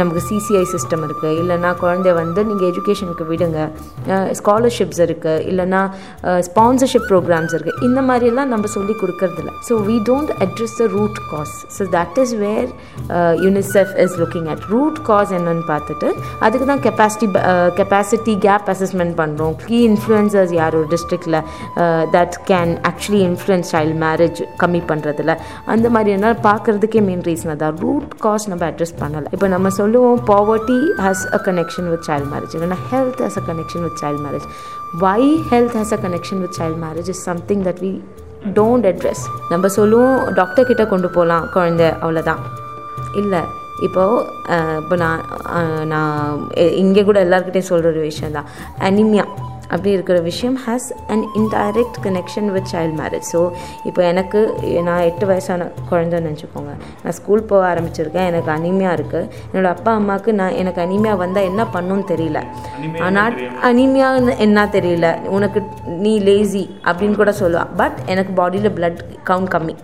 நமக்கு 0.00 0.22
சிசிஐ 0.28 0.62
சிஸ்டம் 0.74 1.02
இருக்குது 1.06 1.36
இல்லைன்னா 1.40 1.70
குழந்தைய 1.82 2.12
வந்து 2.20 2.40
நீங்கள் 2.50 2.68
எஜுகேஷனுக்கு 2.72 3.24
விடுங்க. 3.30 3.58
ஸ்காலர்ஷிப்ஸ் 4.40 5.00
இருக்குது 5.06 5.44
இல்லைன்னா 5.50 5.82
ஸ்பான்சர்ஷிப் 6.48 7.06
ப்ரோக்ராம்ஸ் 7.10 7.54
இருக்குது 7.56 7.82
இந்த 7.88 8.00
மாதிரியெல்லாம் 8.08 8.50
நம்ம 8.54 8.70
சொல்லி 8.76 8.94
கொடுக்கறதில்ல. 9.02 9.52
So 9.68 9.76
we 9.88 9.96
don't 10.10 10.32
address 10.46 10.76
the 10.80 10.86
root 10.96 11.20
cause 11.32 11.54
so 11.76 11.84
that 11.96 12.18
is 12.24 12.34
where 12.44 12.68
UNICEF 13.46 13.92
is 14.04 14.16
looking 14.22 14.48
at 14.54 14.64
root 14.74 15.00
cause 15.10 15.32
என்னன்னு 15.38 15.64
பார்த்துட்டு 15.72 16.10
அதுக்கு 16.46 16.68
தான் 16.72 16.82
கெப்பாசிட்டி 16.88 17.28
கெப்பாசிட்டி 17.80 18.34
கேப் 18.46 18.68
அசஸ்மெண்ட் 18.74 19.16
பண்ணுறோம் 19.22 19.54
கீ 19.68 19.80
இன்ஃப்ளூயன்சர்ஸ் 19.90 20.54
யார்? 20.60 20.76
ஒரு 20.80 20.88
டிஸ்ட்ரிக்டில் 20.94 21.38
that 22.16 22.36
can 22.52 22.74
actually 22.92 23.22
influence 23.30 23.70
child 23.74 23.96
marriage 24.06 24.40
கம்மி 24.64 24.82
பண்ணுறதுல 24.90 25.34
அந்த 25.74 25.86
மாதிரி 25.96 26.10
என்ன 26.18 26.34
பார்க்குறதுக்கே 26.48 27.02
மெயின் 27.10 27.24
ரீசன் 27.30 27.52
அதான். 27.54 27.76
ரூட் 27.84 28.12
காஸ் 28.26 28.48
நம்ம 28.52 28.64
அட்ரஸ் 28.70 28.96
பண்ணலை. 29.02 29.28
இப்போ 29.36 29.46
நம்ம 29.54 29.72
சொல்லுவோம் 29.76 30.20
poverty 30.30 30.78
has 31.00 31.24
a 31.32 31.40
connection 31.46 31.88
with 31.92 32.04
child 32.08 32.28
marriage 32.32 32.54
இல்லைன்னா 32.56 32.78
health 32.90 33.22
has 33.24 33.38
a 33.40 33.44
connection 33.48 33.84
with 33.86 33.98
child 34.02 34.22
marriage 34.26 34.46
why 35.02 35.20
health 35.50 35.76
has 35.78 35.94
a 35.94 36.00
connection 36.04 36.42
with 36.44 36.56
child 36.60 36.80
marriage 36.84 37.10
is 37.14 37.22
something 37.24 37.64
that 37.68 37.82
we 37.84 37.92
don't 38.54 38.86
address 38.86 39.24
நம்ம 39.50 39.68
சொல்லுவோம் 39.78 40.16
doctor 40.34 40.66
கிட்ட 40.66 40.86
கொண்டு 40.86 41.10
போகலாம் 41.10 41.46
குழந்தை 41.52 41.88
அவ்வளோதான் 42.02 42.42
இல்லை 43.14 43.42
இப்போது 43.82 44.18
இப்போ 44.80 44.96
நான் 44.96 45.22
நான் 45.86 46.42
இங்கே 46.82 47.02
கூட 47.04 47.18
எல்லாருக்கிட்டையும் 47.20 47.70
சொல்கிற 47.72 47.90
ஒரு 47.90 48.02
விஷயம் 48.02 48.36
தான் 48.38 48.48
அனிமியா 48.80 49.24
அப்படி 49.72 49.90
இருக்கிற 49.96 50.16
விஷயம் 50.30 50.56
has 50.64 50.88
an 51.14 51.24
indirect 51.40 51.98
connection 52.06 52.48
with 52.56 52.68
child 52.72 52.96
marriage 53.00 53.26
so 53.32 53.40
இப்போ 53.88 54.00
எனக்கு 54.12 54.40
நான் 54.88 55.04
எட்டு 55.10 55.24
வயசான 55.30 55.68
குழந்தைன்னு 55.90 56.26
நினச்சிக்கோங்க. 56.28 56.72
நான் 57.04 57.16
ஸ்கூல் 57.18 57.48
போக 57.52 57.62
ஆரம்பிச்சிருக்கேன். 57.72 58.28
எனக்கு 58.32 58.50
அனிமியா 58.58 58.92
இருக்குது 58.98 59.28
என்னோட 59.50 59.70
அப்பா 59.74 59.92
அம்மாவுக்கு 60.00 60.32
நான் 60.40 60.58
எனக்கு 60.62 60.82
அனிமியா 60.86 61.14
வந்தால் 61.24 61.48
என்ன 61.50 61.64
பண்ணுன்னு 61.76 62.06
தெரியல. 62.12 62.40
ஆனால் 63.08 63.36
அனிமியா 63.70 64.10
என்ன 64.46 64.66
தெரியல. 64.76 65.08
உனக்கு 65.36 65.62
நீ 66.06 66.14
லேசி 66.28 66.64
அப்படின்னு 66.88 67.20
கூட 67.22 67.34
சொல்லுவா 67.42 67.64
பட் 67.82 67.98
எனக்கு 68.14 68.34
பாடியில் 68.40 68.74
blood 68.78 68.98
கவுண்ட் 69.30 69.52
கம்மி. 69.56 69.76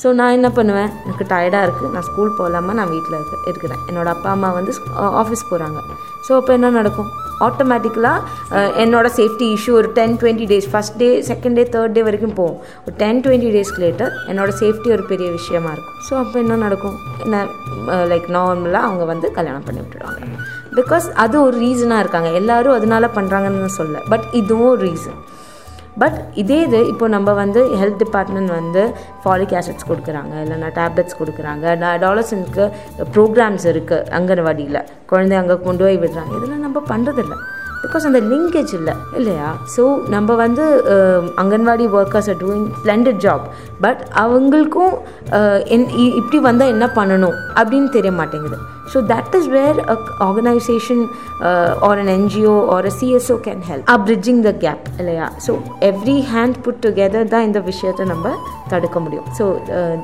ஸோ 0.00 0.10
நான் 0.18 0.36
என்ன 0.36 0.48
பண்ணுவேன்? 0.56 0.90
எனக்கு 1.06 1.24
டயர்டாக 1.32 1.66
இருக்குது 1.66 1.90
நான் 1.94 2.06
ஸ்கூல் 2.08 2.30
போகலாமா 2.38 2.72
நான் 2.78 2.92
வீட்டில் 2.94 3.16
இருக்க 3.18 3.50
இருக்கிறேன். 3.50 3.82
என்னோட 3.90 4.08
அப்பா 4.14 4.30
அம்மா 4.36 4.48
வந்து 4.58 4.72
ஆஃபீஸ் 5.20 5.44
போகிறாங்க 5.50 5.78
ஸோ 6.26 6.32
அப்போ 6.38 6.52
என்ன 6.58 6.70
நடக்கும்? 6.78 7.10
ஆட்டோமேட்டிக்கலாக 7.46 8.18
uh, 8.56 8.70
என்னோட 8.82 9.06
சேஃப்டி 9.18 9.46
இஷ்யூ 9.56 9.72
ஒரு 9.80 9.88
ten 9.98 10.16
twenty 10.20 10.46
days 10.52 10.68
first 10.72 10.96
day 11.02 11.08
second 11.30 11.58
day 11.58 11.64
third 11.74 11.96
day 11.96 12.02
வரைக்கும் 12.08 12.36
போகும். 12.40 12.58
ஒரு 12.84 12.94
டென் 13.02 13.20
டுவெண்ட்டி 13.24 13.50
டேஸ்க்கு 13.56 13.82
லேட்டர் 13.84 14.12
என்னோட 14.32 14.50
சேஃப்டி 14.62 14.90
ஒரு 14.96 15.04
பெரிய 15.12 15.28
விஷயமா 15.38 15.72
இருக்கும். 15.74 15.98
ஸோ 16.08 16.14
அப்போ 16.22 16.36
என்ன 16.44 16.60
நடக்கும்? 16.66 16.96
என்ன 17.24 17.44
லைக் 18.12 18.28
நார்மலாக 18.38 18.86
அவங்க 18.88 19.06
வந்து 19.12 19.28
கல்யாணம் 19.38 19.66
பண்ணி 19.68 19.82
விட்டுடுவாங்க 19.82 20.30
பிகாஸ் 20.78 21.06
அது 21.22 21.36
ஒரு 21.46 21.56
ரீசனாக 21.64 22.02
இருக்காங்க. 22.04 22.28
எல்லோரும் 22.40 22.76
அதனால 22.78 23.10
பண்ணுறாங்கன்னு 23.16 23.72
சொல்ல 23.80 23.98
பட் 24.12 24.26
இதுவும் 24.40 24.76
ரீசன் 24.86 25.18
பட் 25.98 26.18
இதே 26.34 26.58
இது 26.60 26.86
இப்போ 26.86 27.08
நம்ம 27.08 27.32
வந்து 27.32 27.60
ஹெல்த் 27.80 27.96
டிபார்ட்மெண்ட் 27.96 28.50
வந்து 28.50 28.82
ஃபாலிக் 29.22 29.54
ஆசிட்ஸ் 29.58 29.88
கொடுக்குறாங்க 29.88 30.34
இல்லைன்னா 30.44 30.68
டேப்லெட்ஸ் 30.78 31.18
கொடுக்குறாங்க 31.18 31.64
அடாலசனுக்கு 31.94 32.64
ப்ரோக்ராம்ஸ் 33.14 33.66
இருக்குது 33.72 34.06
அங்கன்வாடியில். 34.10 34.80
குழந்தை 35.06 35.36
அங்கே 35.36 35.56
கொண்டு 35.60 35.84
போய் 35.84 35.98
விடுறாங்க. 35.98 36.32
இதெல்லாம் 36.36 36.60
நம்ம 36.60 36.82
பண்ணுறதில்ல 36.88 37.36
பிகாஸ் 37.84 38.06
அந்த 38.08 38.20
லிங்கேஜ் 38.20 38.72
இல்லை 38.74 38.92
இல்லையா? 39.16 39.48
ஸோ 39.76 39.82
நம்ம 40.08 40.34
வந்து 40.34 40.64
anganwadi 41.36 41.86
workers 41.98 42.28
are 42.28 42.40
doing 42.44 42.66
splendid 42.78 43.20
job 43.24 43.44
but 43.80 44.02
அவங்களுக்கும் 44.20 44.92
என் 45.66 45.86
இ- 46.02 46.14
இப்படி 46.14 46.38
வந்தால் 46.38 46.68
என்ன 46.68 46.86
பண்ணணும்? 46.94 47.36
அப்படின்னு 47.54 47.88
தெரிய 47.88 48.12
மாட்டேங்குது. 48.12 48.58
So 48.92 49.00
that 49.12 49.34
is 49.40 49.48
where 49.56 49.78
a 49.94 49.96
organisation 50.28 51.02
or 51.88 52.00
an 52.04 52.12
NGO 52.18 52.54
or 52.76 52.88
a 52.90 52.94
CSO 53.00 53.36
can 53.48 53.62
help 53.70 53.90
a 53.94 53.98
bridging 54.08 54.40
the 54.48 54.52
gap 54.64 54.86
இல்லையா 55.00 55.28
so 55.46 55.54
every 55.90 56.18
hand 56.34 56.58
put 56.66 56.80
together 56.86 57.30
தான் 57.34 57.46
இந்த 57.50 57.62
விஷயத்தை 57.70 58.06
நம்ம 58.12 58.34
தடுக்க 58.72 58.98
முடியும். 59.04 59.26
So 59.38 59.44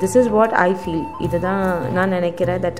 this 0.01 0.15
is 0.19 0.27
what 0.37 0.53
I 0.65 0.71
feel 0.79 1.05
இதுதான் 1.25 1.61
நான் 1.95 2.13
நினைக்கிறேன் 2.17 2.59
தட் 2.65 2.79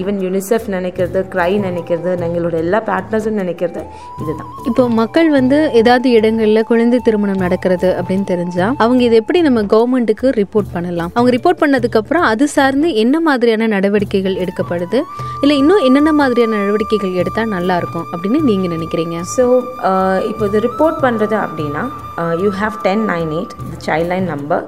ஈவன் 0.00 0.18
யூனிசெஃப் 0.24 0.66
நினைக்கிறது 0.76 1.20
க்ரை 1.34 1.50
நினைக்கிறது 1.66 2.10
எங்களோட 2.28 2.54
எல்லா 2.64 2.78
பார்ட்னர்ஸும் 2.90 3.38
நினைக்கிறது 3.42 3.82
இதுதான். 4.22 4.50
இப்போ 4.70 4.82
மக்கள் 5.00 5.28
வந்து 5.38 5.58
ஏதாவது 5.80 6.08
இடங்களில் 6.18 6.66
குழந்தை 6.70 6.98
திருமணம் 7.06 7.42
நடக்கிறது 7.44 7.88
அப்படின்னு 8.00 8.26
தெரிஞ்சா 8.32 8.66
அவங்க 8.84 9.02
இதை 9.08 9.18
எப்படி 9.22 9.40
நம்ம 9.48 9.62
கவர்மெண்ட்டுக்கு 9.74 10.26
ரிப்போர்ட் 10.40 10.70
பண்ணலாம்? 10.76 11.12
அவங்க 11.16 11.32
ரிப்போர்ட் 11.36 11.62
பண்ணதுக்கப்புறம் 11.62 12.26
அது 12.32 12.46
சார்ந்து 12.56 12.90
என்ன 13.04 13.16
மாதிரியான 13.28 13.68
நடவடிக்கைகள் 13.76 14.40
எடுக்கப்படுது? 14.44 15.00
இல்லை 15.42 15.56
இன்னும் 15.58 15.84
என்னென்ன 15.88 16.12
மாதிரியான 16.12 16.56
நடவடிக்கைகள் 16.56 17.18
எடுத்தால் 17.22 17.52
நல்லாயிருக்கும் 17.56 18.06
அப்படின்னு 18.12 18.40
நீங்கள் 18.50 18.74
நினைக்கிறீங்க? 18.76 19.16
ஸோ 19.36 19.44
uh, 19.90 20.16
இப்போ 20.30 20.42
இது 20.46 20.64
ரிப்போர்ட் 20.68 20.98
பண்ணுறது 21.04 21.36
அப்படின்னா 21.44 21.84
you 22.42 22.50
have 22.58 22.74
ten 22.82 23.02
nine 23.10 23.30
eight 23.36 23.54
child 23.86 24.10
line 24.10 24.26
number 24.32 24.64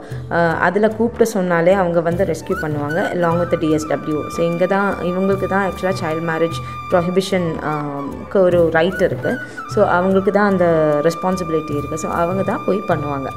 அதில் 0.66 0.88
கூப்பிட்டு 0.96 1.26
சொன்னாலே 1.34 1.74
அவங்க 1.82 1.98
வந்து 2.00 2.22
ரெஸ்க்யூ 2.30 2.56
பண்ணுவாங்க 2.62 3.00
லாங் 3.22 3.40
வித் 3.42 3.54
டிஎஸ்டபிள்யூ 3.62 4.20
ஸோ 4.34 4.40
இங்கே 4.50 4.66
தான் 4.74 4.88
இவங்களுக்கு 5.10 5.48
தான் 5.54 5.64
ஆக்சுவலாக 5.66 5.96
சைல்ட் 6.02 6.26
மேரேஜ் 6.30 6.58
ப்ரொஹிபிஷனுக்கு 6.90 8.38
ஒரு 8.46 8.60
ரைட் 8.78 9.02
இருக்குது 9.08 9.38
ஸோ 9.74 9.80
அவங்களுக்கு 9.96 10.32
தான் 10.38 10.50
அந்த 10.52 10.66
ரெஸ்பான்சிபிலிட்டி 11.08 11.74
இருக்குது 11.78 12.02
ஸோ 12.04 12.10
அவங்க 12.22 12.42
தான் 12.50 12.64
போய் 12.66 12.80
பண்ணுவாங்க. 12.90 13.28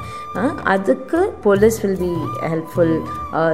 அதுக்கு 0.74 1.20
police 1.44 1.76
will 1.82 2.00
be 2.02 2.10
helpful 2.50 2.92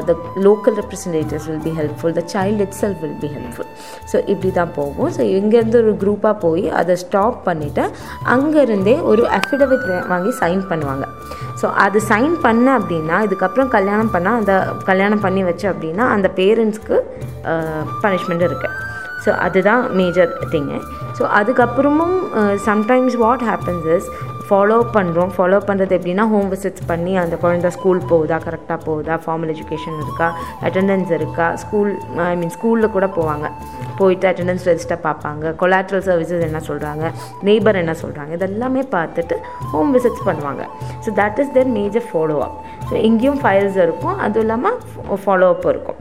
the 0.08 0.14
local 0.46 0.76
representatives 0.80 1.46
will 1.50 1.62
be 1.66 1.72
helpful 1.78 2.14
the 2.18 2.22
child 2.34 2.64
itself 2.80 3.00
will 3.04 3.18
be 3.22 3.30
helpful 3.36 3.70
so 4.12 4.16
இப்படி 4.32 4.50
தான் 4.58 4.72
போகும். 4.78 5.10
ஸோ 5.16 5.22
இங்கேருந்து 5.38 5.80
ஒரு 5.84 5.94
குரூப்பாக 6.02 6.36
போய் 6.44 6.64
அதை 6.80 6.96
ஸ்டாப் 7.04 7.38
பண்ணிவிட்டு 7.48 7.84
அங்கேருந்தே 8.34 8.96
ஒரு 9.12 9.24
அஃபிடவிட் 9.38 9.86
வாங்கி 10.12 10.32
சைன் 10.42 10.62
பண்ணுவாங்க. 10.72 11.06
ஸோ 11.60 11.66
அது 11.84 11.98
சைன் 12.10 12.34
பண்ண 12.46 12.66
அப்படின்னா 12.80 13.18
இதுக்கப்புறம் 13.26 13.72
கல்யாணம் 13.76 14.12
பண்ணால் 14.16 14.38
அந்த 14.40 14.54
கல்யாணம் 14.90 15.24
பண்ணி 15.26 15.44
வச்சு 15.50 15.66
அப்படின்னா 15.72 16.06
அந்த 16.16 16.30
பேரண்ட்ஸ்க்கு 16.40 16.98
பனிஷ்மெண்ட் 18.04 18.46
இருக்குது 18.48 18.74
ஸோ 19.24 19.32
அதுதான் 19.44 19.82
மேஜர் 19.98 20.32
திங்கு 20.52 20.78
ஸோ 21.18 21.22
அதுக்கப்புறமும் 21.38 22.16
sometimes 22.68 23.16
what 23.24 23.44
happens 23.50 23.86
is 23.96 24.08
follow 24.48 24.76
பண்ணுறோம் 24.96 25.30
ஃபாலோ 25.36 25.58
பண்ணுறது 25.68 25.92
எப்படின்னா 25.96 26.24
ஹோம் 26.32 26.48
விசிட்ஸ் 26.54 26.84
பண்ணி 26.90 27.12
அந்த 27.22 27.34
குழந்தை 27.44 27.70
ஸ்கூல் 27.76 28.00
போகுதா 28.10 28.36
கரெக்டாக 28.44 28.78
போகுதா 28.86 29.14
ஃபார்மல் 29.24 29.50
எஜுகேஷன் 29.54 29.96
இருக்கா 30.04 30.28
அட்டெண்டன்ஸ் 30.66 31.10
இருக்கா 31.18 31.46
ஸ்கூல் 31.62 31.90
ஐ 32.32 32.34
மீன் 32.42 32.52
ஸ்கூலில் 32.56 32.92
கூட 32.96 33.06
போவாங்க. 33.16 33.48
போயிட்டு 34.00 34.26
அட்டெண்டன்ஸ் 34.30 34.66
ரெஜிஸ்டர் 34.70 35.02
பார்ப்பாங்க. 35.08 35.54
கொலாட்ரல் 35.62 36.04
சர்வீசஸ் 36.08 36.46
என்ன 36.48 36.60
சொல்கிறாங்க 36.68 37.04
நெய்பர் 37.48 37.80
என்ன 37.82 37.94
சொல்கிறாங்க 38.02 38.32
இதெல்லாமே 38.38 38.84
பார்த்துட்டு 38.96 39.38
ஹோம் 39.74 39.92
விசிட்ஸ் 39.96 40.24
பண்ணுவாங்க. 40.28 40.62
So 41.04 41.12
that 41.20 41.40
is 41.44 41.52
their 41.58 41.72
major 41.80 42.06
follow 42.12 42.38
up 42.46 42.56
so 42.88 42.94
இங்கேயும் 43.10 43.42
ஃபைல்ஸ் 43.44 43.78
இருக்கும் 43.86 44.16
அதுவும் 44.26 44.46
இல்லாமல் 44.46 44.78
ஃபாலோ 45.26 45.48
அப் 45.56 45.68
இருக்கும். 45.74 46.00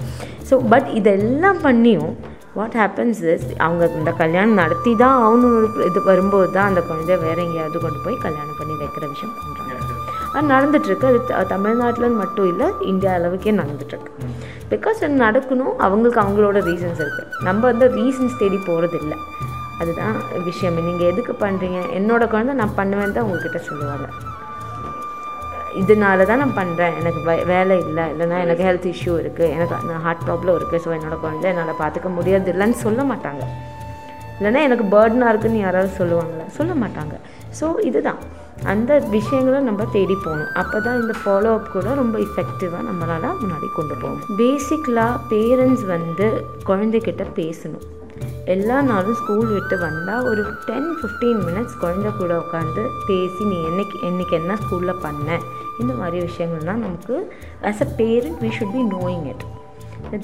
ஸோ 0.50 0.58
பட் 0.74 0.90
இதெல்லாம் 1.02 1.62
பண்ணியும் 1.68 2.16
வாட் 2.58 2.76
ஹேப்பன்ஸ் 2.82 3.22
இஸ் 3.32 3.48
அவங்க 3.66 3.84
இந்த 4.00 4.12
கல்யாணம் 4.22 4.60
நடத்தி 4.62 4.92
தான் 5.04 5.24
ஒரு 5.30 5.50
இது 5.90 6.00
வரும்போது 6.10 6.48
தான் 6.58 6.70
அந்த 6.72 6.82
குழந்தைய 6.90 7.18
வேற 7.26 7.38
எங்கேயாவது 7.46 7.80
கொண்டு 7.86 8.00
போய் 8.06 8.24
கல்யாணம் 8.26 8.60
பண்ணி 8.60 8.76
வைக்கிற 8.82 9.06
விஷயம் 9.14 9.34
பண்ணுறாங்க 9.40 9.74
அது 10.36 10.48
நடந்துட்டுருக்கு. 10.54 11.10
அது 11.40 11.50
தமிழ்நாட்டில் 11.56 12.18
மட்டும் 12.22 12.48
இல்லை 12.52 12.68
இந்தியா 12.92 13.12
அளவுக்கே 13.18 13.54
நடந்துட்டுருக்கு. 13.60 14.12
பிகாஸ் 14.72 15.00
அது 15.06 15.18
நடக்கணும் 15.26 15.74
அவங்களுக்கு 15.86 16.22
அவங்களோட 16.24 16.58
ரீசன்ஸ் 16.70 17.02
இருக்குது 17.04 17.44
நம்ம 17.48 17.62
வந்து 17.72 17.88
ரீசன்ஸ் 18.00 18.40
தேடி 18.42 18.60
போகிறது 18.70 18.98
இல்லை 19.04 19.18
அதுதான் 19.82 20.18
விஷயம். 20.50 20.80
நீங்கள் 20.88 21.10
எதுக்கு 21.12 21.36
பண்ணுறீங்க 21.46 21.80
என்னோட 22.00 22.24
குழந்தை 22.34 22.56
நான் 22.62 22.78
பண்ணுவேன் 22.80 23.16
தான் 23.18 23.28
உங்ககிட்ட 23.30 23.62
சொல்லுவாங்க. 23.70 24.08
இதனால 25.76 26.26
தான் 26.26 26.38
நான் 26.38 26.58
பண்ணுறேன் 26.58 26.94
எனக்கு 27.00 27.20
வே- 27.22 27.46
வேலை 27.46 27.80
இல்லை. 27.80 28.04
இல்லைன்னா 28.12 28.40
எனக்கு 28.40 28.64
ஹெல்த் 28.64 28.90
இஷ்யூ 28.94 29.14
இருக்குது 29.20 29.50
எனக்கு 29.50 29.76
நான் 29.86 30.02
ஹார்ட் 30.02 30.24
ப்ராப்ளம் 30.28 30.56
இருக்குது 30.56 30.82
ஸோ 30.86 30.92
என்னோடய 30.92 31.20
குழந்தை 31.20 31.50
என்னால் 31.50 31.80
பார்த்துக்க 31.80 32.10
முடியாது 32.10 32.52
இல்லைன்னு 32.54 32.78
சொல்ல 32.78 33.04
மாட்டாங்க. 33.04 33.44
இல்லைன்னா 34.40 34.62
எனக்கு 34.62 34.84
பேர்டனாக 34.92 35.30
இருக்குன்னு 35.30 35.60
யாராவது 35.60 35.92
சொல்லுவாங்களே? 35.98 36.46
சொல்ல 36.50 36.74
மாட்டாங்க. 36.76 37.16
ஸோ 37.60 37.66
இதுதான். 37.82 38.22
அந்த 38.66 39.00
விஷயங்களை 39.10 39.60
நம்ம 39.60 39.86
தேடி 39.92 40.16
போகணும். 40.16 40.52
அப்போ 40.54 40.80
தான் 40.80 41.02
இந்த 41.02 41.14
ஃபாலோ 41.20 41.54
அப் 41.54 41.72
கூட 41.72 41.94
ரொம்ப 41.94 42.20
இஃபெக்டிவாக 42.20 42.84
நம்மளால் 42.84 43.40
முன்னாடி 43.42 43.68
கொண்டு 43.74 43.96
போகணும் 43.96 44.38
பேசிக்கலாக 44.38 45.20
பேரண்ட்ஸ் 45.30 45.84
வந்து 45.88 46.28
குழந்தைகிட்ட 46.64 47.24
பேசணும். 47.36 47.86
எல்லா 48.46 48.82
நாளும் 48.82 49.16
ஸ்கூல் 49.16 49.48
விட்டு 49.48 49.78
வந்தால் 49.78 50.24
ஒரு 50.24 50.42
டென் 50.66 50.90
ஃபிஃப்டீன் 51.00 51.40
மினிட்ஸ் 51.46 51.78
குழந்தை 51.78 52.12
கூட 52.12 52.34
உட்காந்து 52.40 52.82
பேசி 53.08 53.44
நீ 53.44 53.58
என்னைக்கு 53.66 53.98
என்னைக்கு 54.04 54.32
என்ன 54.32 54.56
ஸ்கூலில் 54.56 55.02
பண்ண? 55.02 55.30
இந்த 55.82 55.94
மாதிரி 55.94 56.18
விஷயங்கள்லாம் 56.28 56.84
நமக்கு 56.86 57.16
as 57.70 57.84
a 57.86 57.90
parent 58.02 58.40
we 58.44 58.52
should 58.58 58.76
be 58.78 58.84
knowing 58.96 59.26
it 59.34 59.44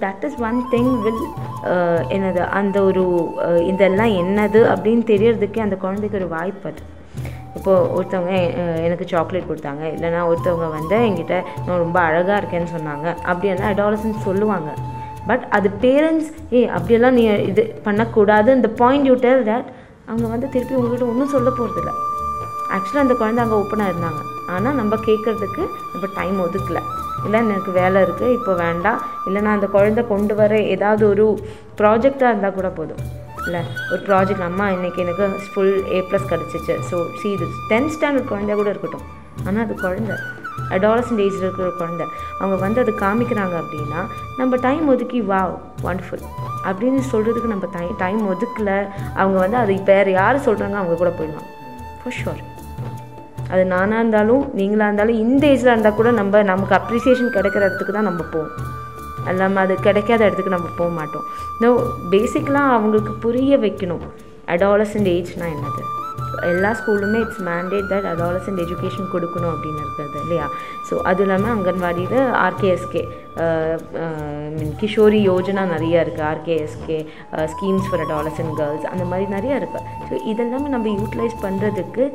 that 0.03 0.23
is 0.27 0.39
one 0.47 0.57
thing 0.73 0.91
will 1.05 1.23
என்னது 2.15 2.41
அந்த 2.59 2.77
ஒரு 2.89 3.03
uh, 3.47 3.59
இதெல்லாம் 3.71 4.13
என்னது 4.21 4.61
அப்படின்னு 4.73 5.03
தெரியறதுக்கே 5.13 5.65
அந்த 5.65 5.77
குழந்தைக்கு 5.83 6.19
ஒரு 6.21 6.29
வாய்ப்பு 6.35 6.67
அது. 6.71 6.81
இப்போது 7.57 7.87
ஒருத்தவங்க 7.95 8.33
எனக்கு 8.85 9.05
சாக்லேட் 9.11 9.49
கொடுத்தாங்க 9.49 9.83
இல்லைன்னா 9.95 10.21
ஒருத்தவங்க 10.29 10.67
வந்து 10.77 10.97
என்கிட்ட 11.07 11.37
நான் 11.65 11.83
ரொம்ப 11.85 11.97
அழகாக 12.07 12.39
இருக்கேன்னு 12.41 12.73
சொன்னாங்க 12.75 13.07
அப்படியெல்லாம் 13.29 13.71
அடாலசன்ஸ் 13.73 14.25
சொல்லுவாங்க. 14.27 14.69
பட் 15.29 15.43
அது 15.57 15.67
பேரண்ட்ஸ் 15.83 16.29
ஏ 16.53 16.61
அப்படியெல்லாம் 16.75 17.17
நீ 17.19 17.23
இது 17.51 17.63
பண்ணக்கூடாது 17.87 18.49
இந்த 18.59 18.71
பாயிண்ட் 18.81 19.09
யூ 19.09 19.17
டெல் 19.25 19.43
தட் 19.51 19.67
அவங்க 20.09 20.27
வந்து 20.27 20.47
திருப்பி 20.55 20.77
உங்கள்கிட்ட 20.77 21.11
ஒன்றும் 21.11 21.33
சொல்ல 21.35 21.49
போகிறதில்ல 21.59 21.91
ஆக்சுவலாக 22.75 23.05
அந்த 23.05 23.15
குழந்தை 23.21 23.41
அங்கே 23.43 23.57
ஓப்பனாக 23.61 23.91
இருந்தாங்க. 23.93 24.21
ஆனால் 24.55 24.77
நம்ம 24.81 24.93
கேட்குறதுக்கு 25.07 25.63
நம்ம 25.93 26.05
டைம் 26.19 26.37
ஒதுக்கல. 26.47 26.81
இல்லை 27.25 27.39
எனக்கு 27.47 27.71
வேலை 27.79 27.97
இருக்குது 28.05 28.35
இப்போ 28.37 28.51
வேண்டாம். 28.65 28.99
இல்லைன்னா 29.27 29.51
அந்த 29.57 29.67
குழந்தை 29.77 30.03
கொண்டு 30.11 30.35
வர 30.41 30.53
ஏதாவது 30.75 31.03
ஒரு 31.13 31.25
ப்ராஜெக்டாக 31.79 32.31
இருந்தால் 32.31 32.57
கூட 32.59 32.69
போதும். 32.79 33.01
இல்லை 33.45 33.61
ஒரு 33.91 34.01
ப்ராஜெக்ட் 34.07 34.45
அம்மா 34.47 34.65
இன்றைக்கி 34.75 34.99
எனக்கு 35.05 35.27
ஃபுல் 35.53 35.75
ஏ 35.95 35.99
ப்ளஸ் 36.09 36.29
கிடச்சிச்சு. 36.31 36.75
ஸோ 36.89 36.97
சி 37.21 37.27
இது 37.37 37.47
டென்த் 37.71 37.93
ஸ்டாண்டர்ட் 37.95 38.29
குழந்தைய 38.31 38.57
கூட 38.61 38.69
இருக்கட்டும். 38.73 39.05
ஆனால் 39.47 39.63
அது 39.65 39.75
குழந்தை. 39.85 40.17
அடாலசன்ட் 40.75 41.21
ஏஜில் 41.25 41.45
இருக்கிற 41.45 41.69
குழந்தை. 41.79 42.05
அவங்க 42.39 42.55
வந்து 42.65 42.79
அது 42.83 42.91
காமிக்கிறாங்க 43.05 43.55
அப்படின்னா 43.61 44.01
நம்ம 44.39 44.57
டைம் 44.67 44.85
ஒதுக்கி 44.93 45.21
வா 45.31 45.41
ஒண்டர்ஃபுல் 45.89 46.25
அப்படின்னு 46.69 47.01
சொல்கிறதுக்கு 47.13 47.53
நம்ம 47.55 47.69
டை 47.77 47.87
டைம் 48.03 48.21
ஒதுக்கல. 48.33 48.71
அவங்க 49.21 49.37
வந்து 49.45 49.59
அது 49.63 49.79
வேறு 49.91 50.13
யார் 50.21 50.45
சொல்கிறாங்க 50.47 50.77
அவங்க 50.81 50.97
கூட 51.03 51.11
போயிடலாம். 51.19 51.49
For 52.03 52.13
ஷுர் 52.19 52.41
அது 53.53 53.63
நானாக 53.73 54.01
இருந்தாலும் 54.01 54.43
நீங்களாக 54.59 54.89
இருந்தாலும் 54.89 55.21
இந்த 55.23 55.43
ஏஜில் 55.53 55.71
இருந்தால் 55.73 55.97
கூட 55.99 56.11
நம்ம 56.19 56.43
நமக்கு 56.51 56.75
அப்ரிசியேஷன் 56.79 57.35
கிடைக்கிற 57.37 57.63
இடத்துக்கு 57.67 57.95
தான் 57.97 58.09
நம்ம 58.09 58.23
போவோம். 58.33 58.51
இல்லாமல் 59.31 59.63
அது 59.63 59.73
கிடைக்காத 59.87 60.21
இடத்துக்கு 60.27 60.55
நம்ம 60.55 60.69
போக 60.77 60.89
மாட்டோம். 60.99 61.25
இந்த 61.57 61.67
பேசிக்கலாக 62.13 62.75
அவங்களுக்கு 62.77 63.13
புரிய 63.25 63.57
வைக்கணும். 63.65 64.05
அடாலசன்ட் 64.53 65.09
ஏஜ்னா 65.15 65.47
என்னது? 65.55 65.83
எல்லா 66.51 66.69
ஸ்கூலுமே 66.79 67.17
it's 67.23 67.41
mandate 67.47 67.89
that 67.91 68.07
adolescent 68.11 68.61
education 68.65 69.11
கொடுக்கணும் 69.13 69.51
அப்படின்னு 69.55 69.81
இருக்கிறது 69.83 70.17
இல்லையா? 70.23 70.45
ஸோ 70.87 70.93
அதுவும் 71.09 71.27
இல்லாமல் 71.27 71.53
அங்கன்வாடியில் 71.55 72.19
ஆர்கேஎஸ்கே 72.45 73.03
மீன் 74.57 74.75
கிஷோரி 74.81 75.19
யோஜனா 75.29 75.63
நிறைய 75.73 76.03
இருக்குது 76.03 76.27
RKSK 76.31 76.99
schemes 77.53 77.89
for 77.89 78.03
adolescent 78.05 78.53
girls 78.59 78.87
அந்த 78.93 79.03
மாதிரி 79.11 79.27
நிறையா 79.35 79.57
இருக்குது 79.61 79.85
ஸோ 80.07 80.13
இதெல்லாமே 80.31 80.69
நம்ம 80.75 80.87
யூட்டிலைஸ் 80.99 81.37
பண்ணுறதுக்கு 81.45 82.05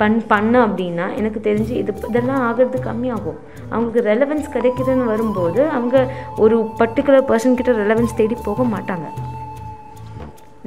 பண் 0.00 0.18
பண்ண 0.28 0.54
அப்படின்னா 0.66 1.06
எனக்கு 1.20 1.40
தெரிஞ்சு 1.46 1.72
இது 1.80 1.92
இதெல்லாம் 2.10 2.44
ஆகிறது 2.48 2.78
கம்மியாகும். 2.86 3.40
அவங்களுக்கு 3.72 4.02
ரெலவென்ஸ் 4.10 4.46
கிடைக்குதுன்னு 4.54 5.10
வரும்போது 5.12 5.60
அவங்க 5.76 5.96
ஒரு 6.44 6.58
பர்டிகுலர் 6.80 7.28
பர்சன்கிட்ட 7.32 7.74
ரெலவென்ஸ் 7.82 8.18
தேடி 8.20 8.38
போக 8.48 8.64
மாட்டாங்க. 8.74 9.08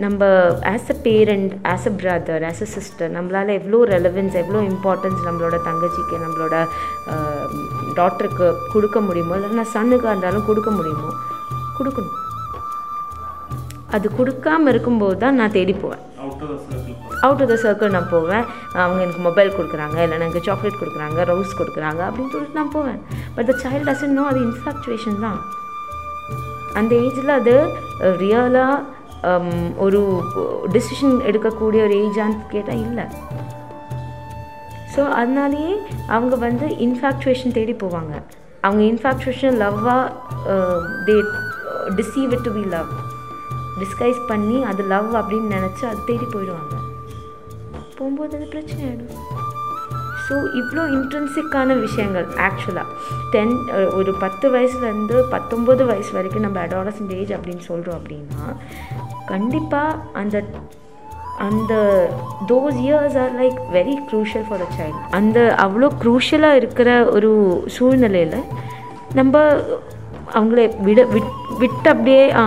நம்ம 0.03 0.29
as 0.73 0.89
a 0.93 0.95
parent 1.07 1.51
as 1.73 1.87
a 1.89 1.93
brother 1.99 2.43
as 2.49 2.63
a 2.65 2.69
sister 2.75 3.11
நம்மளால் 3.17 3.51
எவ்வளோ 3.59 3.79
ரெலவென்ஸ் 3.95 4.35
எவ்வளோ 4.41 4.61
இம்பார்ட்டன்ஸ் 4.71 5.21
நம்மளோட 5.27 5.57
தங்கச்சிக்கு 5.67 6.17
நம்மளோட 6.25 6.55
டாட்டருக்கு 7.99 8.47
கொடுக்க 8.73 8.99
முடியுமோ 9.07 9.35
இல்லைன்னா 9.39 9.65
சன்னுக்காக 9.75 10.13
இருந்தாலும் 10.13 10.47
கொடுக்க 10.49 10.71
முடியுமோ 10.79 11.11
கொடுக்கணும். 11.77 12.17
அது 13.95 14.07
கொடுக்காம 14.19 14.69
இருக்கும்போது 14.73 15.15
தான் 15.23 15.37
நான் 15.39 15.55
தேடி 15.55 15.73
போவேன். 15.81 16.03
அவுட் 17.25 17.41
ஆஃப் 17.41 17.51
த 17.51 17.55
சர்க்கிள் 17.63 17.93
நான் 17.95 18.11
போவேன். 18.13 18.45
அவங்க 18.83 18.99
எனக்கு 19.05 19.21
மொபைல் 19.27 19.55
கொடுக்குறாங்க 19.57 19.97
இல்லை 20.05 20.15
எனக்கு 20.19 20.39
சாக்லேட் 20.47 20.79
கொடுக்குறாங்க 20.81 21.25
ரோஸ் 21.31 21.57
கொடுக்குறாங்க 21.59 22.01
அப்படின்னு 22.07 22.33
சொல்லிட்டு 22.33 22.59
நான் 22.59 22.73
போவேன். 22.77 22.99
But 23.35 23.47
the 23.51 23.55
child 23.63 23.85
doesn't 23.89 24.15
know 24.19 24.23
அது 24.31 24.41
இன்ஃபாக்சுவேஷன் 24.47 25.19
தான். 25.25 25.39
அந்த 26.79 26.91
ஏஜில் 27.05 27.37
அது 27.39 27.55
ரியலாக 28.23 28.77
ஒரு 29.77 30.01
டிசிஷன் 30.71 31.15
எடுக்கக்கூடிய 31.21 31.81
ஒரு 31.83 31.97
ஏஜான்னு 32.03 32.37
கேட்டால் 32.51 32.81
இல்லை 32.83 33.05
ஸோ 34.95 35.03
அதனாலேயே 35.11 35.73
அவங்க 36.09 36.35
வந்து 36.37 36.65
இன்ஃபாக்சுவேஷன் 36.87 37.53
தேடி 37.53 37.75
போவாங்க 37.83 38.13
அவங்க 38.63 38.83
infatuation 38.83 39.55
லவ்வாக 39.57 40.03
they 41.05 41.15
deceive 41.95 42.35
to 42.43 42.51
be 42.51 42.65
love 42.67 42.91
disguise 43.79 44.21
பண்ணி 44.27 44.57
அது 44.63 44.83
லவ் 44.87 45.09
அப்படின்னு 45.15 45.49
நினச்சி 45.57 45.85
அது 45.85 46.01
தேடி 46.05 46.27
போயிடுவாங்க 46.33 46.75
போகும்போது 47.97 48.35
அது 48.37 48.47
பிரச்சனை 48.47 48.83
ஆகிடும் 48.85 49.41
ஸோ 50.27 50.35
இவ்வளோ 50.59 50.83
இன்ட்ரென்சிக்கான 50.93 51.75
விஷயங்கள் 51.79 52.27
ஆக்சுவலாக 52.39 52.93
டென் 53.31 53.53
ஒரு 53.93 54.11
பத்து 54.19 54.45
வயசுலேருந்து 54.49 55.17
பத்தொம்பது 55.31 55.83
வயசு 55.85 56.11
வரைக்கும் 56.11 56.41
நம்ம 56.41 56.59
அடாலசன்ட் 56.59 57.13
ஏஜ் 57.13 57.33
அப்படின்னு 57.33 57.63
சொல்கிறோம் 57.67 57.97
அப்படின்னா 57.99 58.45
கண்டிப்பாக 59.27 59.99
அந்த 60.13 60.37
அந்த 61.39 61.73
those 62.47 62.77
years 62.83 63.17
are 63.23 63.33
like 63.39 63.57
very 63.71 63.95
crucial 64.09 64.45
for 64.49 64.63
a 64.65 64.69
child 64.77 64.99
அந்த 65.19 65.39
அவ்வளோ 65.63 65.89
க்ரூஷியலாக 66.03 66.59
இருக்கிற 66.61 66.89
ஒரு 67.15 67.31
சூழ்நிலையில் 67.77 68.37
நம்ம 69.15 69.33
அவங்கள 70.33 70.61
விட 70.81 70.99
விட் 71.13 71.31
விட்டு 71.59 71.87
அப்படியே 71.93 72.21
ஆ 72.35 72.45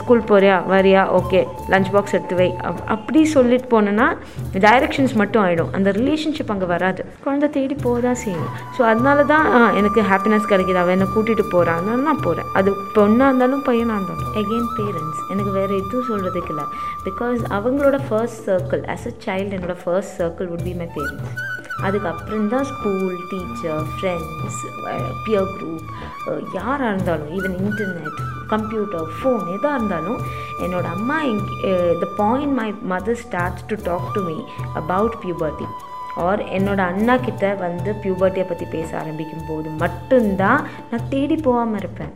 ஸ்கூல் 0.00 0.22
போறியா? 0.30 0.56
வரியா? 0.72 1.02
ஓகே 1.18 1.40
லஞ்ச் 1.72 1.90
பாக்ஸ் 1.94 2.14
எடுத்து 2.16 2.36
வை. 2.40 2.48
அப் 2.68 2.80
அப்படி 2.94 3.20
சொல்லிட்டு 3.34 3.68
போனேன்னா 3.74 4.06
டைரக்ஷன்ஸ் 4.66 5.14
மட்டும் 5.20 5.42
ஆகிடும் 5.44 5.70
அந்த 5.76 5.88
ரிலேஷன்ஷிப் 5.98 6.52
அங்கே 6.54 6.68
வராது. 6.74 7.02
குழந்தை 7.24 7.48
தேடி 7.56 7.76
போக 7.84 8.00
தான் 8.06 8.20
செய்யும். 8.24 8.48
ஸோ 8.76 8.80
அதனால 8.90 9.24
தான் 9.32 9.46
எனக்கு 9.80 10.00
ஹாப்பினஸ் 10.10 10.50
கிடைக்கிது. 10.52 10.80
அவன் 10.82 10.96
என்னை 10.96 11.08
கூட்டிகிட்டு 11.14 11.46
போகிறான் 11.54 11.78
அதனால 11.80 12.04
நான் 12.08 12.24
போகிறேன் 12.26 12.50
அது 12.60 12.72
பொண்ணாக 12.96 13.28
இருந்தாலும் 13.30 13.64
பையனாக 13.68 13.98
இருந்தாலும். 13.98 14.32
எகெயின் 14.42 14.70
பேரண்ட்ஸ் 14.78 15.22
எனக்கு 15.34 15.52
வேறு 15.58 15.72
எதுவும் 15.82 16.08
சொல்கிறதுக்கு 16.10 16.52
இல்லை. 16.54 16.66
பிகாஸ் 17.08 17.40
அவங்களோட 17.58 18.00
first 18.08 18.42
circle 18.48 18.84
as 18.94 19.06
a 19.10 19.14
child 19.26 19.54
என்னோட 19.58 19.76
first 19.84 20.14
circle 20.20 20.50
would 20.56 20.66
be 20.68 20.74
my 20.82 20.88
parents 20.96 21.38
அதுக்கப்புறம் 21.88 22.48
தான் 22.52 22.66
school 22.70 23.16
teacher 23.30 23.84
friends 23.92 24.60
peer 25.26 25.50
group 25.56 25.86
யாராக 26.58 26.90
இருந்தாலும் 26.92 27.30
ஈவன் 27.38 27.56
இன்டர்நெட் 27.64 28.20
கம்ப்யூட்டர் 28.54 29.06
ஃபோன் 29.18 29.44
எதாக 29.56 29.76
இருந்தாலும் 29.78 30.20
என்னோடய 30.64 30.96
அம்மா 30.96 31.18
the 32.02 32.08
point 32.22 32.54
my 32.60 32.68
mother 32.92 33.20
starts 33.24 33.66
to 33.70 33.78
talk 33.90 34.08
to 34.16 34.22
me 34.30 34.36
about 34.82 35.16
puberty 35.24 35.68
or 36.26 36.40
என்னோட 36.56 36.80
அண்ணா 36.92 37.14
கிட்ட 37.26 37.52
வந்து 37.66 37.90
பியூபர்ட்டியை 38.04 38.46
பற்றி 38.48 38.66
பேச 38.76 38.90
ஆரம்பிக்கும் 39.02 39.46
போது 39.50 39.68
மட்டும்தான் 39.84 40.62
நான் 40.90 41.08
தேடி 41.14 41.36
போகாமல் 41.46 41.80
இருப்பேன். 41.82 42.12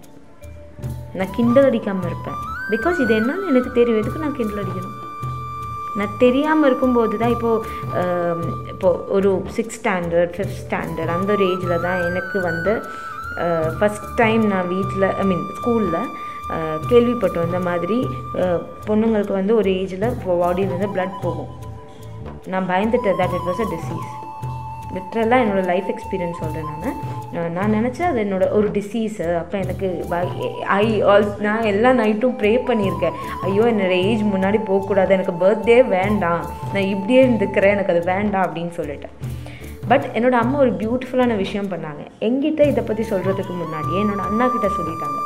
நான் 1.18 1.32
கிண்டல் 1.36 1.68
அடிக்காமல் 1.68 2.08
இருப்பேன். 2.10 2.38
பிகாஸ் 2.72 3.00
இது 3.04 3.12
என்னன்னு 3.20 3.50
எனக்கு 3.52 3.70
தெரியும். 3.78 4.00
எதுக்கு 4.02 4.22
நான் 4.24 4.38
கிண்டல் 4.38 4.62
அடிக்கணும்? 4.62 4.98
நான் 5.98 6.14
தெரியாமல் 6.22 6.68
இருக்கும்போது 6.68 7.14
தான் 7.22 7.34
இப்போது 7.34 7.64
இப்போது 8.72 9.00
ஒரு 9.16 9.30
சிக்ஸ் 9.56 9.76
ஸ்டாண்டர்ட் 9.80 10.32
ஃபிஃப்த் 10.36 10.60
ஸ்டாண்டர்ட் 10.62 11.12
அந்த 11.16 11.30
ஒரு 11.36 11.44
ஏஜில் 11.52 11.82
தான் 11.86 12.00
எனக்கு 12.08 12.38
வந்து 12.48 12.72
ஃபஸ்ட் 13.78 14.08
டைம் 14.22 14.42
நான் 14.52 14.68
வீட்டில் 14.74 15.08
ஐ 15.22 15.26
மீன் 15.30 15.46
ஸ்கூலில் 15.58 16.08
கேள்விப்பட்டோம் 16.90 17.48
இந்த 17.50 17.60
மாதிரி 17.68 17.98
பொண்ணுங்களுக்கு 18.88 19.34
வந்து 19.40 19.54
ஒரு 19.60 19.70
ஏஜில் 19.80 20.10
பாடியிலேருந்து 20.26 20.90
ப்ளட் 20.96 21.16
போகும். 21.24 21.50
நான் 22.52 22.68
பயந்துட்டேன். 22.74 23.18
That 23.22 23.34
it 23.38 23.48
was 23.50 23.64
a 23.66 23.68
disease 23.76 24.10
லிட்ரலாக 24.96 25.42
என்னோடய 25.44 25.66
லைஃப் 25.70 25.88
எக்ஸ்பீரியன்ஸ் 25.92 26.40
சொல்கிறேன் 26.42 26.82
நான். 26.84 27.00
நான் 27.56 27.74
நினச்சேன் 27.76 28.08
அது 28.08 28.18
என்னோடய 28.24 28.54
ஒரு 28.56 28.68
டிசீஸு 28.76 29.24
அப்போ 29.38 29.56
எனக்கு 29.64 29.88
ஐ 30.76 30.86
ஆல் 31.12 31.26
நான் 31.46 31.68
எல்லா 31.70 31.90
நைட்டும் 32.00 32.36
ப்ரே 32.40 32.52
பண்ணியிருக்கேன். 32.68 33.16
ஐயோ 33.48 33.64
என்னோடய 33.72 34.04
ஏஜ் 34.10 34.22
முன்னாடி 34.34 34.60
போகக்கூடாது. 34.70 35.14
எனக்கு 35.16 35.34
பர்த்டே 35.44 35.78
வேண்டாம். 35.96 36.44
நான் 36.74 36.90
இப்படியே 36.94 37.22
இருந்துக்கிறேன். 37.26 37.74
எனக்கு 37.76 37.94
அது 37.94 38.04
வேண்டாம் 38.14 38.46
அப்படின்னு 38.46 38.74
சொல்லிட்டேன். 38.80 39.16
பட் 39.88 40.04
என்னோடய 40.14 40.42
அம்மா 40.44 40.58
ஒரு 40.58 40.70
பியூட்டிஃபுல்லான 40.70 41.36
விஷயம் 41.36 41.68
பண்ணாங்க. 41.68 42.02
எங்கிட்ட 42.20 42.66
இதை 42.66 42.84
பற்றி 42.86 43.02
சொல்கிறதுக்கு 43.02 43.54
முன்னாடியே 43.56 44.02
என்னோடய 44.02 44.28
அண்ணா 44.28 44.46
கிட்ட 44.46 44.68
சொல்லிட்டாங்க. 44.68 45.18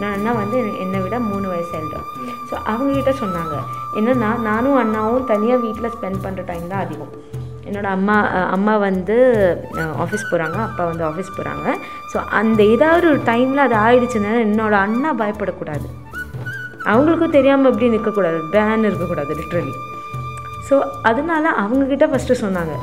நான் 0.00 0.12
அண்ணா 0.12 0.32
வந்து 0.32 0.58
என்னை- 0.82 1.02
விட 1.02 1.18
மூணு 1.18 1.48
வயசு 1.48 1.78
எல்டர் 1.78 2.04
ஸோ 2.50 2.54
அவங்கக்கிட்ட 2.70 3.12
சொன்னாங்க. 3.20 3.54
என்னென்னா 3.96 4.40
நானும் 4.40 4.76
அண்ணாவும் 4.76 5.26
தனியாக 5.26 5.60
வீட்டில் 5.60 5.90
ஸ்பெண்ட் 5.90 6.24
பண்ணுற 6.24 6.44
டைம் 6.44 6.68
தான் 6.68 6.80
அதிகம். 6.80 7.12
என்னோடய 7.68 7.92
அம்மா 7.98 8.16
அம்மா 8.28 8.76
வந்து 8.76 9.16
ஆஃபீஸ் 9.74 10.30
போகிறாங்க 10.30 10.56
அப்பா 10.58 10.84
வந்து 10.84 11.04
ஆஃபீஸ் 11.04 11.36
போகிறாங்க 11.36 11.76
ஸோ 12.14 12.16
அந்த 12.16 12.62
ஏதாவது 12.64 13.08
ஒரு 13.08 13.18
டைமில் 13.18 13.64
அது 13.66 13.76
ஆயிடுச்சுன்னா 13.76 14.32
என்னோட 14.46 14.72
அண்ணா 14.72 15.14
பயப்படக்கூடாது. 15.14 15.86
அவங்களுக்கும் 16.84 17.30
தெரியாமல் 17.30 17.70
எப்படி 17.72 17.96
நிற்கக்கூடாது 17.96 18.40
பேன் 18.52 18.78
இருக்கக்கூடாது 18.78 19.34
லிட்ரலி 19.34 19.74
ஸோ 20.70 20.80
அதனால 21.02 21.50
அவங்கக்கிட்ட 21.50 22.06
ஃபஸ்ட்டு 22.12 22.42
சொன்னாங்க. 22.42 22.74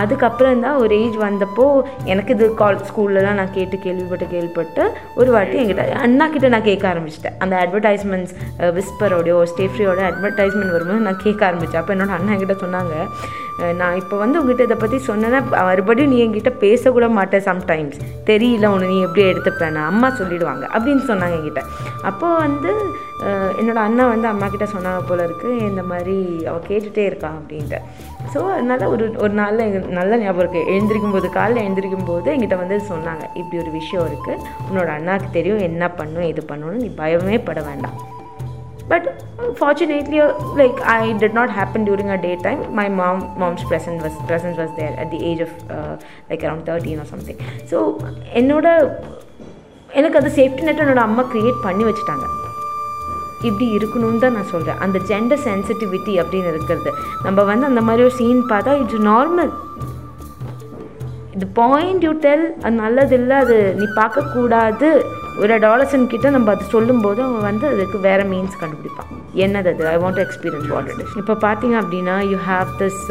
அதுக்கப்புறம் 0.00 0.60
தான் 0.60 0.76
ஒரு 0.76 0.94
ஏஜ் 0.96 1.16
வந்தப்போ 1.20 1.64
எனக்கு 2.06 2.32
இது 2.32 2.46
கால் 2.54 2.78
ஸ்கூல்லலாம் 2.86 3.38
நான் 3.38 3.52
கேட்டு 3.52 3.76
கேள்விப்பட்டு 3.78 4.26
கேள்விப்பட்டு 4.26 4.82
ஒரு 5.16 5.30
வாட்டி 5.30 5.58
என்கிட்ட 5.58 5.84
அண்ணா 6.00 6.26
கிட்ட 6.28 6.48
நான் 6.48 6.68
கேட்க 6.68 6.84
ஆரம்பிச்சிட்டேன். 6.90 7.36
அந்த 7.38 7.54
அட்வர்டைஸ்மெண்ட்ஸ் 7.62 8.34
விஸ்பரோடையோ 8.76 9.38
ஸ்டேஃப்ரியோட 9.52 10.00
அட்வர்டைஸ்மெண்ட் 10.10 10.74
வரும்போது 10.74 11.06
நான் 11.06 11.22
கேட்க 11.22 11.42
ஆரம்பித்தேன் 11.46 11.82
அப்போ 11.82 11.94
என்னோட 11.94 12.14
அண்ணா 12.16 12.34
என்கிட்ட 12.34 12.56
சொன்னாங்க 12.62 12.94
நான் 13.76 13.96
இப்போ 13.96 14.16
வந்து 14.16 14.38
உங்ககிட்ட 14.40 14.62
இதை 14.62 14.76
பற்றி 14.76 14.98
சொன்னேன்னா 15.06 15.38
மறுபடியும் 15.62 16.12
நீ 16.12 16.18
என்கிட்ட 16.20 16.50
பேசக்கூட 16.62 17.06
மாட்டேன் 17.16 17.46
சம்டைம்ஸ் 17.46 17.98
தெரியல 18.26 18.70
உன்னை 18.72 18.88
நீ 18.88 18.98
எப்படி 19.02 19.24
எடுத்துப்பேன் 19.26 19.58
அம்மா 19.84 20.08
சொல்லிடுவாங்க 20.18 20.64
அப்படின்னு 20.72 21.04
சொன்னாங்க 21.08 21.36
என்கிட்ட. 21.38 21.62
அப்போ 22.02 22.28
வந்து 22.38 22.72
அஹ், 23.24 23.52
என்னோட 23.58 23.78
அண்ணா 23.78 24.04
வந்து 24.06 24.28
அம்மா 24.28 24.46
கிட்ட 24.48 24.66
சொன்னாங்க 24.70 25.00
போல 25.06 25.24
இருக்கு 25.24 25.48
இந்த 25.66 25.82
மாதிரி 25.88 26.14
அவள் 26.48 26.68
கேட்டுகிட்டே 26.68 27.04
இருக்கா 27.06 27.30
அப்படின்ட்டு. 27.38 27.78
ஸோ 28.34 28.40
அதனால் 28.54 28.84
ஒரு 28.94 29.04
ஒரு 29.24 29.34
நாளில் 29.40 29.64
எங்கள் 29.66 29.96
நல்ல 29.98 30.18
ஞாபகம் 30.22 30.42
இருக்குது 30.44 30.68
எழுந்திரிக்கும் 30.74 31.16
போது 31.16 31.28
காலைல 31.38 31.64
எழுந்திரிக்கும் 31.66 32.08
போது 32.10 32.28
என்கிட்ட 32.34 32.58
வந்து 32.62 32.78
சொன்னாங்க. 32.92 33.24
இப்படி 33.40 33.58
ஒரு 33.64 33.72
விஷயம் 33.80 34.06
இருக்குது 34.10 34.38
உன்னோட 34.68 34.88
அண்ணாக்கு 34.98 35.28
தெரியும். 35.38 35.64
என்ன 35.70 35.90
பண்ணும் 36.00 36.30
இது 36.32 36.44
பண்ணணும்னு 36.52 36.84
நீ 36.84 36.90
பயமே 37.02 37.38
பட 37.48 37.62
வேண்டாம். 37.70 37.98
But 38.92 39.08
fortunately 39.58 40.20
like 40.60 40.78
I 40.94 41.00
did 41.22 41.36
not 41.40 41.52
happen 41.58 41.84
during 41.88 42.12
a 42.16 42.20
day 42.26 42.32
time 42.46 42.62
my 42.80 42.86
mom 43.00 43.22
mom's 43.42 43.66
present 43.72 44.02
was 44.06 44.16
presence 44.30 44.58
was 44.62 44.74
there 44.80 44.96
at 45.02 45.12
the 45.16 45.20
age 45.30 45.42
of 45.48 45.56
like 46.30 46.44
around 46.46 46.60
around 46.60 46.68
13 46.68 46.98
or 47.02 47.06
something. 47.12 47.38
So 47.70 47.78
என்னோட 48.40 48.66
எனக்கு 49.98 50.18
அந்த 50.20 50.30
சேஃப்டி 50.38 50.62
நெட் 50.66 50.82
என்னோடய 50.82 51.08
அம்மா 51.08 51.22
create 51.32 51.64
பண்ணி 51.66 51.84
வச்சுட்டாங்க. 51.86 52.26
இப்படி 53.48 53.66
இருக்கணும்னு 53.78 54.22
தான் 54.24 54.36
நான் 54.38 54.52
சொல்கிறேன் 54.54 54.80
அந்த 54.86 54.98
ஜெண்டர் 55.10 55.44
சென்சிட்டிவிட்டி 55.48 56.14
அப்படின்னு 56.22 56.52
இருக்கிறது. 56.54 56.90
நம்ம 57.26 57.44
வந்து 57.50 57.68
அந்த 57.70 57.82
மாதிரி 57.88 58.04
ஒரு 58.08 58.16
சீன் 58.20 58.42
பார்த்தா 58.52 58.78
இட்ஸ் 58.82 59.06
நார்மல் 59.12 59.52
இது 61.36 61.46
பாயிண்ட் 61.62 62.04
யூ 62.06 62.12
டெல் 62.26 62.44
அது 62.64 62.74
நல்லதில்லை 62.84 63.36
அது 63.44 63.56
நீ 63.80 63.86
பார்க்கக்கூடாது. 64.00 64.88
ஒரு 65.42 65.52
அடாலசன் 65.56 66.10
கிட்ட 66.12 66.30
நம்ம 66.36 66.50
அது 66.54 66.64
சொல்லும்போது 66.74 67.20
அவன் 67.26 67.44
வந்து 67.48 67.66
அதுக்கு 67.72 67.98
வேறு 68.06 68.24
மீன்ஸ் 68.32 68.56
கண்டுபிடிப்பான். 68.62 69.10
என்னது 69.44 69.68
அது? 69.72 69.82
I 69.92 69.96
want 70.02 70.18
to 70.18 70.24
experience 70.26 70.68
what 70.72 70.88
it 70.92 71.02
is 71.04 71.14
இப்போ 71.20 71.34
பார்த்தீங்க 71.44 71.76
அப்படின்னா 71.82 72.16
you 72.32 72.38
have 72.48 72.70
this 72.80 73.02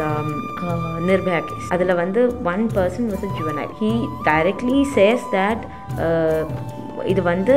Nirbhaya 1.10 1.40
case 1.50 1.70
அதில் 1.76 1.94
வந்து 2.02 2.22
one 2.54 2.66
person 2.76 3.08
was 3.14 3.26
a 3.30 3.32
juvenile 3.40 3.72
he 3.80 3.92
directly 4.30 4.82
says 4.98 5.26
that 5.38 5.64
இது 7.14 7.24
வந்து 7.32 7.56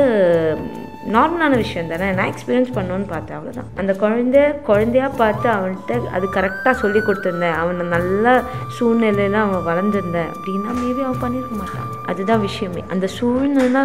நார்மலான 1.13 1.53
விஷயம் 1.61 1.89
தானே? 1.91 2.07
நான் 2.17 2.29
எக்ஸ்பீரியன்ஸ் 2.31 2.73
பண்ணணும்னு 2.75 3.07
பார்த்தேன் 3.11 3.37
அவ்வளோதான் 3.37 3.69
அந்த 3.81 3.93
குழந்தை 4.03 4.41
குழந்தையா 4.69 5.07
பார்த்து 5.21 5.47
அவன்கிட்ட 5.49 5.97
அது 6.17 6.25
கரெக்டாக 6.35 6.75
சொல்லி 6.81 6.99
கொடுத்துருந்தேன். 6.99 7.57
அவனை 7.61 7.85
நல்ல 7.95 8.41
சூழ்நிலையில் 8.77 9.37
அவன் 9.41 9.67
வளர்ந்துருந்தேன் 9.69 10.31
அப்படின்னா 10.35 10.71
மேபி 10.79 11.03
அவன் 11.07 11.21
பண்ணியிருக்க 11.23 11.55
மாட்டான். 11.61 11.89
அதுதான் 12.05 12.43
விஷயமே. 12.47 12.83
அந்த 12.95 13.07
சூழ்நிலை 13.17 13.83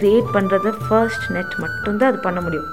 கிரியேட் 0.00 0.30
பண்ணுறது 0.36 0.72
ஃபர்ஸ்ட் 0.86 1.26
நெட் 1.36 1.54
மட்டும்தான் 1.64 2.10
அது 2.12 2.20
பண்ண 2.28 2.40
முடியும். 2.40 2.70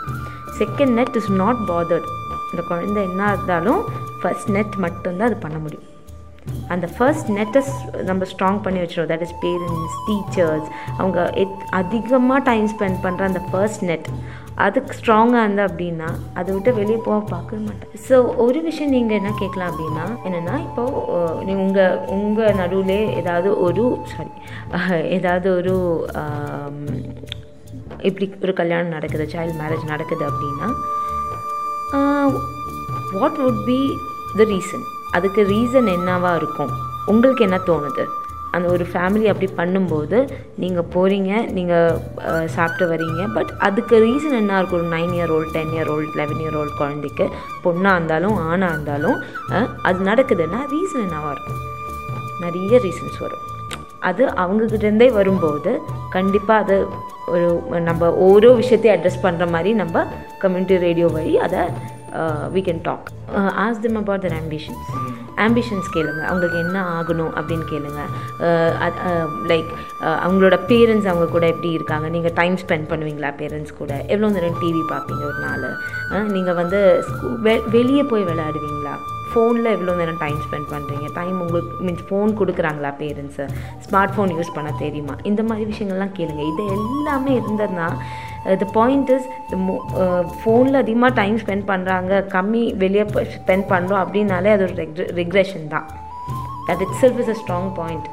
Second 0.60 0.96
net 1.00 1.16
is 1.22 1.32
not 1.44 1.62
bothered 1.68 2.10
இந்த 2.52 2.64
குழந்தை 2.68 3.04
என்ன 3.10 3.34
இருந்தாலும் 3.34 3.84
ஃபர்ஸ்ட் 4.22 4.52
நெட் 4.58 4.76
மட்டும்தான் 4.86 5.30
அது 5.30 5.40
பண்ண 5.46 5.58
முடியும். 5.58 5.88
அந்த 6.74 6.88
ஃபர்ஸ்ட் 6.96 7.30
நெட்டை 7.38 7.62
நம்ம 8.10 8.26
ஸ்ட்ராங் 8.32 8.60
பண்ணி 8.66 8.80
வச்சிடும் 8.84 9.12
தட் 9.14 9.26
இஸ் 9.28 9.38
பேரண்ட்ஸ் 9.44 9.98
டீச்சர்ஸ் 10.08 10.68
அவங்க 10.98 11.20
எத் 11.44 11.62
அதிகமாக 11.82 12.40
டைம் 12.50 12.68
ஸ்பெண்ட் 12.74 13.00
பண்ணுற 13.06 13.24
அந்த 13.32 13.42
ஃபர்ஸ்ட் 13.52 13.86
நெட் 13.92 14.10
அதுக்கு 14.66 14.96
ஸ்ட்ராங்காக 15.00 15.44
இருந்தா 15.44 15.66
அப்படின்னா 15.70 16.08
அதை 16.34 16.50
விட்டு 16.54 16.72
வெளியே 16.74 17.00
போக 17.08 17.20
பார்க்கவே 17.32 17.60
மாட்டேன். 17.66 17.92
ஸோ 18.08 18.16
ஒரு 18.46 18.60
விஷயம் 18.68 18.94
நீங்கள் 18.96 19.18
என்ன 19.20 19.32
கேட்கலாம் 19.42 19.70
அப்படின்னா 19.72 20.06
என்னென்னா 20.28 20.56
இப்போது 20.64 21.44
நீ 21.48 21.56
உங்கள் 21.66 22.00
உங்கள் 22.18 22.58
நடுவில் 22.62 22.98
ஏதாவது 23.22 23.50
ஒரு 23.68 23.84
சாரி 24.14 24.32
ஏதாவது 25.18 25.48
ஒரு 25.60 25.76
இப்படி 28.10 28.26
ஒரு 28.46 28.54
கல்யாணம் 28.62 28.96
நடக்குது 28.98 29.28
சைல்ட் 29.36 29.60
மேரேஜ் 29.62 29.86
நடக்குது 29.94 30.26
அப்படின்னா 30.30 30.70
what 33.22 33.40
would 33.44 33.64
be 33.72 33.80
the 34.38 34.50
reason 34.54 34.86
அதுக்கு 35.16 35.42
ரீசன் 35.54 35.90
என்னவாக 35.98 36.40
இருக்கும்? 36.42 36.72
உங்களுக்கு 37.12 37.46
என்ன 37.48 37.58
தோணுது? 37.70 38.06
அந்த 38.56 38.68
ஒரு 38.74 38.86
ஃபேமிலி 38.92 39.26
அப்படி 39.32 39.48
பண்ணும்போது 39.58 40.18
நீங்கள் 40.62 40.88
போகிறீங்க 40.94 41.32
நீங்கள் 41.58 42.48
சாப்பிட்டு 42.56 42.86
வரீங்க 42.92 43.24
பட் 43.36 43.52
அதுக்கு 43.68 43.96
ரீசன் 44.06 44.38
என்ன 44.42 44.60
இருக்கும்? 44.60 44.80
ஒரு 44.82 44.90
nine 44.96 45.14
year 45.18 45.34
old 45.36 45.52
ten 45.58 45.74
year 45.76 45.92
old 45.96 46.16
eleven 46.22 46.42
year 46.44 46.58
old 46.62 46.74
குழந்தைக்கு 46.82 47.26
பொண்ணாக 47.66 47.98
இருந்தாலும் 47.98 48.38
ஆணாக 48.52 48.74
இருந்தாலும் 48.76 49.18
அது 49.90 50.00
நடக்குதுன்னா 50.12 50.62
ரீசன் 50.76 51.04
என்னவாக 51.08 51.34
இருக்கும்? 51.36 51.62
நிறைய 52.46 52.80
ரீசன்ஸ் 52.88 53.20
வரும். 53.26 53.44
அது 54.10 54.24
அவங்கக்கிட்டேருந்தே 54.44 55.10
வரும்போது 55.20 55.72
கண்டிப்பாக 56.16 56.64
அது 56.64 56.76
ஒரு 57.34 57.48
நம்ம 57.88 58.10
ஓரோ 58.26 58.50
விஷயத்தையும் 58.62 58.96
அட்ரஸ் 58.96 59.24
பண்ணுற 59.24 59.46
மாதிரி 59.54 59.72
நம்ம 59.84 60.06
கம்யூனிட்டி 60.44 60.76
ரேடியோ 60.88 61.08
வழி 61.16 61.34
அதை 61.46 61.62
we 62.56 62.62
can 62.68 62.82
talk 62.82 63.08
as 63.66 63.80
them 63.80 63.96
about 63.96 64.24
their 64.26 64.38
ambitions 64.42 64.88
ambitions 65.46 65.88
கேளுங்க. 65.96 66.22
அவங்களுக்கு 66.30 66.58
என்ன 66.58 66.78
ஆகணும் 66.98 67.34
அப்படின்னு 67.38 67.66
கேளுங்க. 67.74 68.02
Uh, 68.48 68.70
லைக் 69.52 69.70
uh, 69.70 70.08
uh, 70.08 70.18
அவங்களோட 70.26 70.56
பேரண்ட்ஸ் 70.72 71.10
அவங்க 71.12 71.26
கூட 71.26 71.48
எப்படி 71.48 71.70
இருக்காங்க? 71.72 72.10
நீங்கள் 72.10 72.34
டைம் 72.34 72.56
ஸ்பெண்ட் 72.64 72.88
பண்ணுவீங்களா 72.90 73.32
பேரண்ட்ஸ் 73.42 73.78
கூட? 73.78 73.94
எவ்வளோ 74.08 74.30
நேரம் 74.30 74.58
டிவி 74.64 74.82
பார்ப்பீங்க 74.94 75.24
ஒரு 75.32 75.40
நாள்? 75.46 75.68
நீங்கள் 76.36 76.54
வந்து 76.54 77.04
ஸ்கூ 77.10 77.30
வெ 77.48 77.62
வெளியே 77.76 78.04
போய் 78.04 78.24
விளையாடுவீங்களா? 78.24 78.96
ஃபோனில் 79.32 79.72
எவ்வளோ 79.76 79.94
நேரம் 79.94 80.18
டைம் 80.18 80.38
ஸ்பெண்ட் 80.46 80.70
பண்ணுறீங்க 80.74 81.08
டைம் 81.14 81.42
உங்களுக்கு 81.42 81.72
மீன்ஸ் 81.86 82.06
ஃபோன் 82.10 82.32
கொடுக்குறாங்களா 82.40 82.92
பேரண்ட்ஸு 83.02 83.46
ஸ்மார்ட் 83.88 84.14
ஃபோன் 84.16 84.34
யூஸ் 84.38 84.56
பண்ண 84.56 84.70
தெரியுமா? 84.80 85.16
இந்த 85.24 85.44
மாதிரி 85.44 85.66
விஷயங்கள்லாம் 85.74 86.16
கேளுங்க. 86.20 86.44
இது 86.54 86.66
எல்லாமே 86.78 87.40
இருந்ததுன்னா 87.40 87.88
த 88.64 88.68
பாயிண்ட் 88.74 89.10
இஸ் 89.10 89.28
ஃபோனில் 90.42 90.76
அதிகமாக 90.76 91.14
டைம் 91.14 91.38
ஸ்பெண்ட் 91.38 91.66
பண்ணுறாங்க 91.72 92.22
கம்மி 92.36 92.64
வெளியே 92.84 93.06
ஸ்பெண்ட் 93.38 93.68
பண்ணுறோம் 93.74 94.02
அப்படின்னாலே 94.04 94.52
அது 94.52 94.64
ஒரு 94.64 94.76
ரிக்ரெஷன் 95.22 95.68
தான். 95.68 95.88
That 96.70 96.82
itself 97.02 97.20
is 97.20 97.30
a 97.30 97.38
strong 97.42 97.70
point 97.80 98.08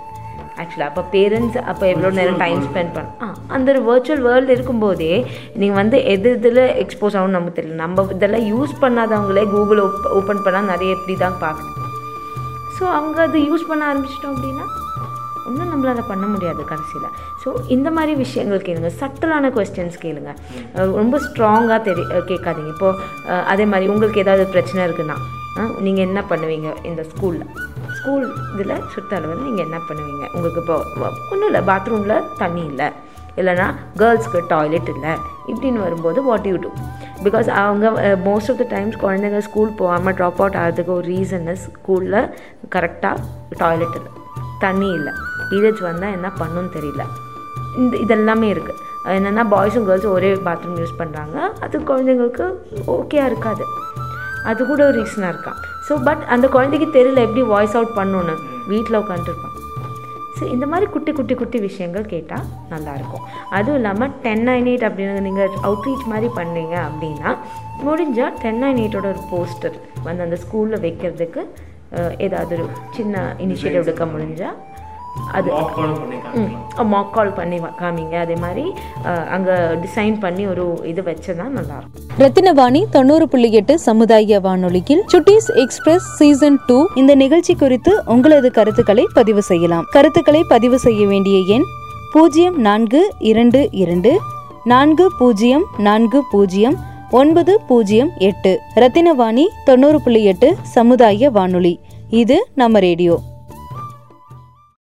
ஆக்சுவலாக 0.58 0.90
அப்போ 0.90 1.02
பேரண்ட்ஸ் 1.14 1.56
அப்போ 1.70 1.84
எவ்வளோ 1.86 2.10
நேரம் 2.10 2.40
டைம் 2.42 2.60
ஸ்பெண்ட் 2.66 2.92
பண்ண 2.96 3.08
ஆ 3.22 3.28
அந்த 3.48 3.72
ஒரு 3.72 3.80
வர்ச்சுவல் 3.88 4.22
வேர்ல்டு 4.26 4.54
இருக்கும்போதே 4.56 5.12
நீங்கள் 5.56 5.80
வந்து 5.80 5.98
எது 6.12 6.30
இதில் 6.36 6.62
எக்ஸ்போஸ் 6.82 7.16
ஆகணும்னு 7.16 7.38
நமக்கு 7.38 7.58
தெரியல. 7.60 7.76
நம்ம 7.76 8.04
இதெல்லாம் 8.16 8.46
யூஸ் 8.52 8.74
பண்ணாதவங்களே 8.82 9.44
கூகுள் 9.46 9.82
ஓப்பன் 10.18 10.44
பண்ணால் 10.46 10.70
நிறைய 10.72 10.96
எப்படி 10.98 11.16
தான் 11.24 11.38
பார்க்குது 11.42 11.72
ஸோ 12.76 12.84
அவங்க 12.90 13.18
அது 13.22 13.40
யூஸ் 13.50 13.68
பண்ண 13.68 13.82
ஆரம்பிச்சிட்டோம் 13.90 14.34
அப்படின்னா 14.34 14.66
ஒன்றும் 15.48 15.70
நம்மளால் 15.72 16.08
பண்ண 16.10 16.26
முடியாது 16.34 16.62
கடைசியில். 16.72 17.08
ஸோ 17.42 17.48
இந்த 17.76 17.88
மாதிரி 17.96 18.12
விஷயங்கள் 18.24 18.66
கேளுங்க. 18.66 18.90
சட்டலான 19.02 19.50
கொஸ்டின்ஸ் 19.56 19.98
கேளுங்க. 20.04 20.32
ரொம்ப 21.00 21.20
ஸ்ட்ராங்காக 21.26 21.80
தெரி 21.88 22.04
கேட்காதீங்க. 22.32 22.72
இப்போது 22.74 23.40
அதே 23.52 23.66
மாதிரி 23.72 23.92
உங்களுக்கு 23.94 24.22
ஏதாவது 24.24 24.46
பிரச்சனை 24.56 24.82
இருக்குன்னா 24.88 25.16
நீங்கள் 25.86 26.06
என்ன 26.08 26.20
பண்ணுவீங்க 26.30 26.68
இந்த 26.90 27.02
ஸ்கூலில் 27.10 27.48
ஸ்கூல் 27.96 28.24
இதில் 28.54 28.84
சுற்றளவில் 28.92 29.44
நீங்கள் 29.48 29.66
என்ன 29.66 29.78
பண்ணுவீங்க? 29.88 30.24
உங்களுக்கு 30.36 30.60
இப்போ 30.62 30.76
ஒன்றும் 31.32 31.48
இல்லை. 31.50 31.62
பாத்ரூமில் 31.70 32.16
தண்ணி 32.40 32.62
இல்லை. 32.70 32.88
இல்லைனா 33.40 33.66
கேர்ள்ஸ்க்கு 34.00 34.40
டாய்லெட் 34.52 34.90
இல்லை. 34.94 35.12
இப்படின்னு 35.52 35.78
வரும்போது 35.84 36.18
வாட் 36.26 36.48
யூ 36.50 36.56
டூ 36.64 36.70
பிகாஸ் 37.26 37.48
அவங்க 37.62 37.86
மோஸ்ட் 38.26 38.50
ஆஃப் 38.52 38.60
த 38.62 38.66
டைம்ஸ் 38.74 38.96
குழந்தைங்க 39.04 39.40
ஸ்கூல் 39.46 39.70
போகாமல் 39.80 40.16
ட்ராப் 40.18 40.40
அவுட் 40.42 40.58
ஆகிறதுக்கு 40.62 40.92
ஒரு 40.98 41.06
ரீசன் 41.14 41.48
ஸ்கூலில் 41.64 42.18
கரெக்டாக 42.74 43.16
டாய்லெட் 43.62 43.96
இல்லை. 44.00 44.12
தண்ணி 44.64 44.88
இல்லை. 44.98 45.14
பீரியட்ஸ் 45.50 45.86
வந்தால் 45.88 46.14
என்ன 46.18 46.28
பண்ணுன்னு 46.40 46.72
தெரியல. 46.76 47.04
இந்த 47.82 47.94
இதெல்லாமே 48.04 48.48
இருக்குது 48.54 48.80
என்னென்னா 49.16 49.44
பாய்ஸும் 49.54 49.86
கேர்ள்ஸும் 49.88 50.14
ஒரே 50.18 50.30
பாத்ரூம் 50.48 50.78
யூஸ் 50.82 50.98
பண்ணுறாங்க 51.00 51.36
அது 51.64 51.76
குழந்தைங்களுக்கு 51.90 52.46
ஓகேயா 52.98 53.24
இருக்காது. 53.30 53.64
அது 54.50 54.60
கூட 54.70 54.80
ஒரு 54.88 54.96
ரீசனாக 55.00 55.32
இருக்கான் 55.34 55.58
ஸோ 55.88 55.94
பட் 56.06 56.22
அந்த 56.34 56.46
குழந்தைக்கு 56.54 56.88
தெரியல 56.96 57.22
எப்படி 57.26 57.42
வாய்ஸ் 57.52 57.76
அவுட் 57.78 57.96
பண்ணணுன்னு 57.98 58.34
வீட்டில் 58.72 58.98
உட்காந்துருப்பான் 59.02 59.50
ஸோ 60.38 60.44
இந்த 60.54 60.66
மாதிரி 60.70 60.86
குட்டி 60.94 61.12
குட்டி 61.12 61.34
குட்டி 61.34 61.58
விஷயங்கள் 61.66 62.06
கேட்டால் 62.12 62.46
நல்லாயிருக்கும் 62.72 63.24
அதுவும் 63.56 63.78
இல்லாமல் 63.80 64.14
டென் 64.24 64.44
நைன் 64.48 64.68
எயிட் 64.70 64.86
அப்படின்னு 64.88 65.24
நீங்கள் 65.26 65.58
அவுட்ரீச் 65.68 66.06
மாதிரி 66.12 66.28
பண்ணீங்க 66.38 66.74
அப்படின்னா 66.88 67.32
முடிஞ்சால் 67.86 68.34
டென் 68.42 68.60
நைன் 68.64 68.80
எயிட்டோட 68.82 69.08
ஒரு 69.14 69.22
போஸ்டர் 69.32 69.76
வந்து 70.06 70.24
அந்த 70.26 70.38
ஸ்கூலில் 70.44 70.82
வைக்கிறதுக்கு 70.86 71.42
ஏதாவது 72.26 72.54
ஒரு 72.56 72.66
சின்ன 72.96 73.16
இனிஷியேட்டிவ் 73.44 73.84
எடுக்க 73.84 74.06
முடிஞ்சால் 74.06 74.56
அது 75.32 75.50
மாக் 76.84 77.12
கால் 77.12 77.32
பண்ணி 77.32 77.58
வா- 77.58 77.74
காமிங்க. 77.80 78.14
அதே 78.14 78.34
மாதிரி 78.34 78.72
அங்கே 79.04 79.50
டிசைன் 79.52 80.20
பண்ணி 80.20 80.46
ஒரு 80.46 80.80
இது 80.84 81.02
வச்சா 81.02 81.28
நல்லாயிருக்கும் 81.28 82.02
ரத்தினவாணி 82.18 82.84
தொண்ணூறு 82.90 83.28
புள்ளி 83.28 83.52
எட்டு 83.52 83.78
சமுதாய 83.78 84.40
வானொலியில் 84.40 85.04
சுட்டீஸ் 85.12 85.54
எக்ஸ்பிரஸ் 85.54 86.16
சீசன் 86.16 86.58
டூ 86.66 86.86
இந்த 86.94 87.14
நிகழ்ச்சி 87.14 87.54
குறித்து 87.54 88.02
உங்களது 88.06 88.50
கருத்துக்களை 88.50 89.06
பதிவு 89.14 89.42
செய்யலாம். 89.42 89.86
கருத்துக்களை 89.90 90.44
பதிவு 90.48 90.78
செய்ய 90.78 91.06
வேண்டிய 91.06 91.54
எண் 91.54 91.62
பூஜ்ஜியம் 92.12 92.60
நான்கு 92.60 93.12
இரண்டு 93.18 93.68
இரண்டு 93.70 94.20
நான்கு 94.64 95.12
பூஜ்ஜியம் 95.18 95.64
நான்கு 95.78 96.22
பூஜ்ஜியம் 96.30 96.76
ஒன்பது 97.10 97.60
பூஜ்ஜியம் 97.66 98.10
எட்டு. 98.18 98.58
ரத்தினவாணி 98.74 99.46
தொண்ணூறு 99.64 100.02
புள்ளி 100.02 100.24
எட்டு 100.24 100.56
சமுதாய 100.62 101.30
வானொலி. 101.30 101.80
இது 102.08 102.46
நம்ம 102.54 102.78
ரேடியோ. 102.78 103.20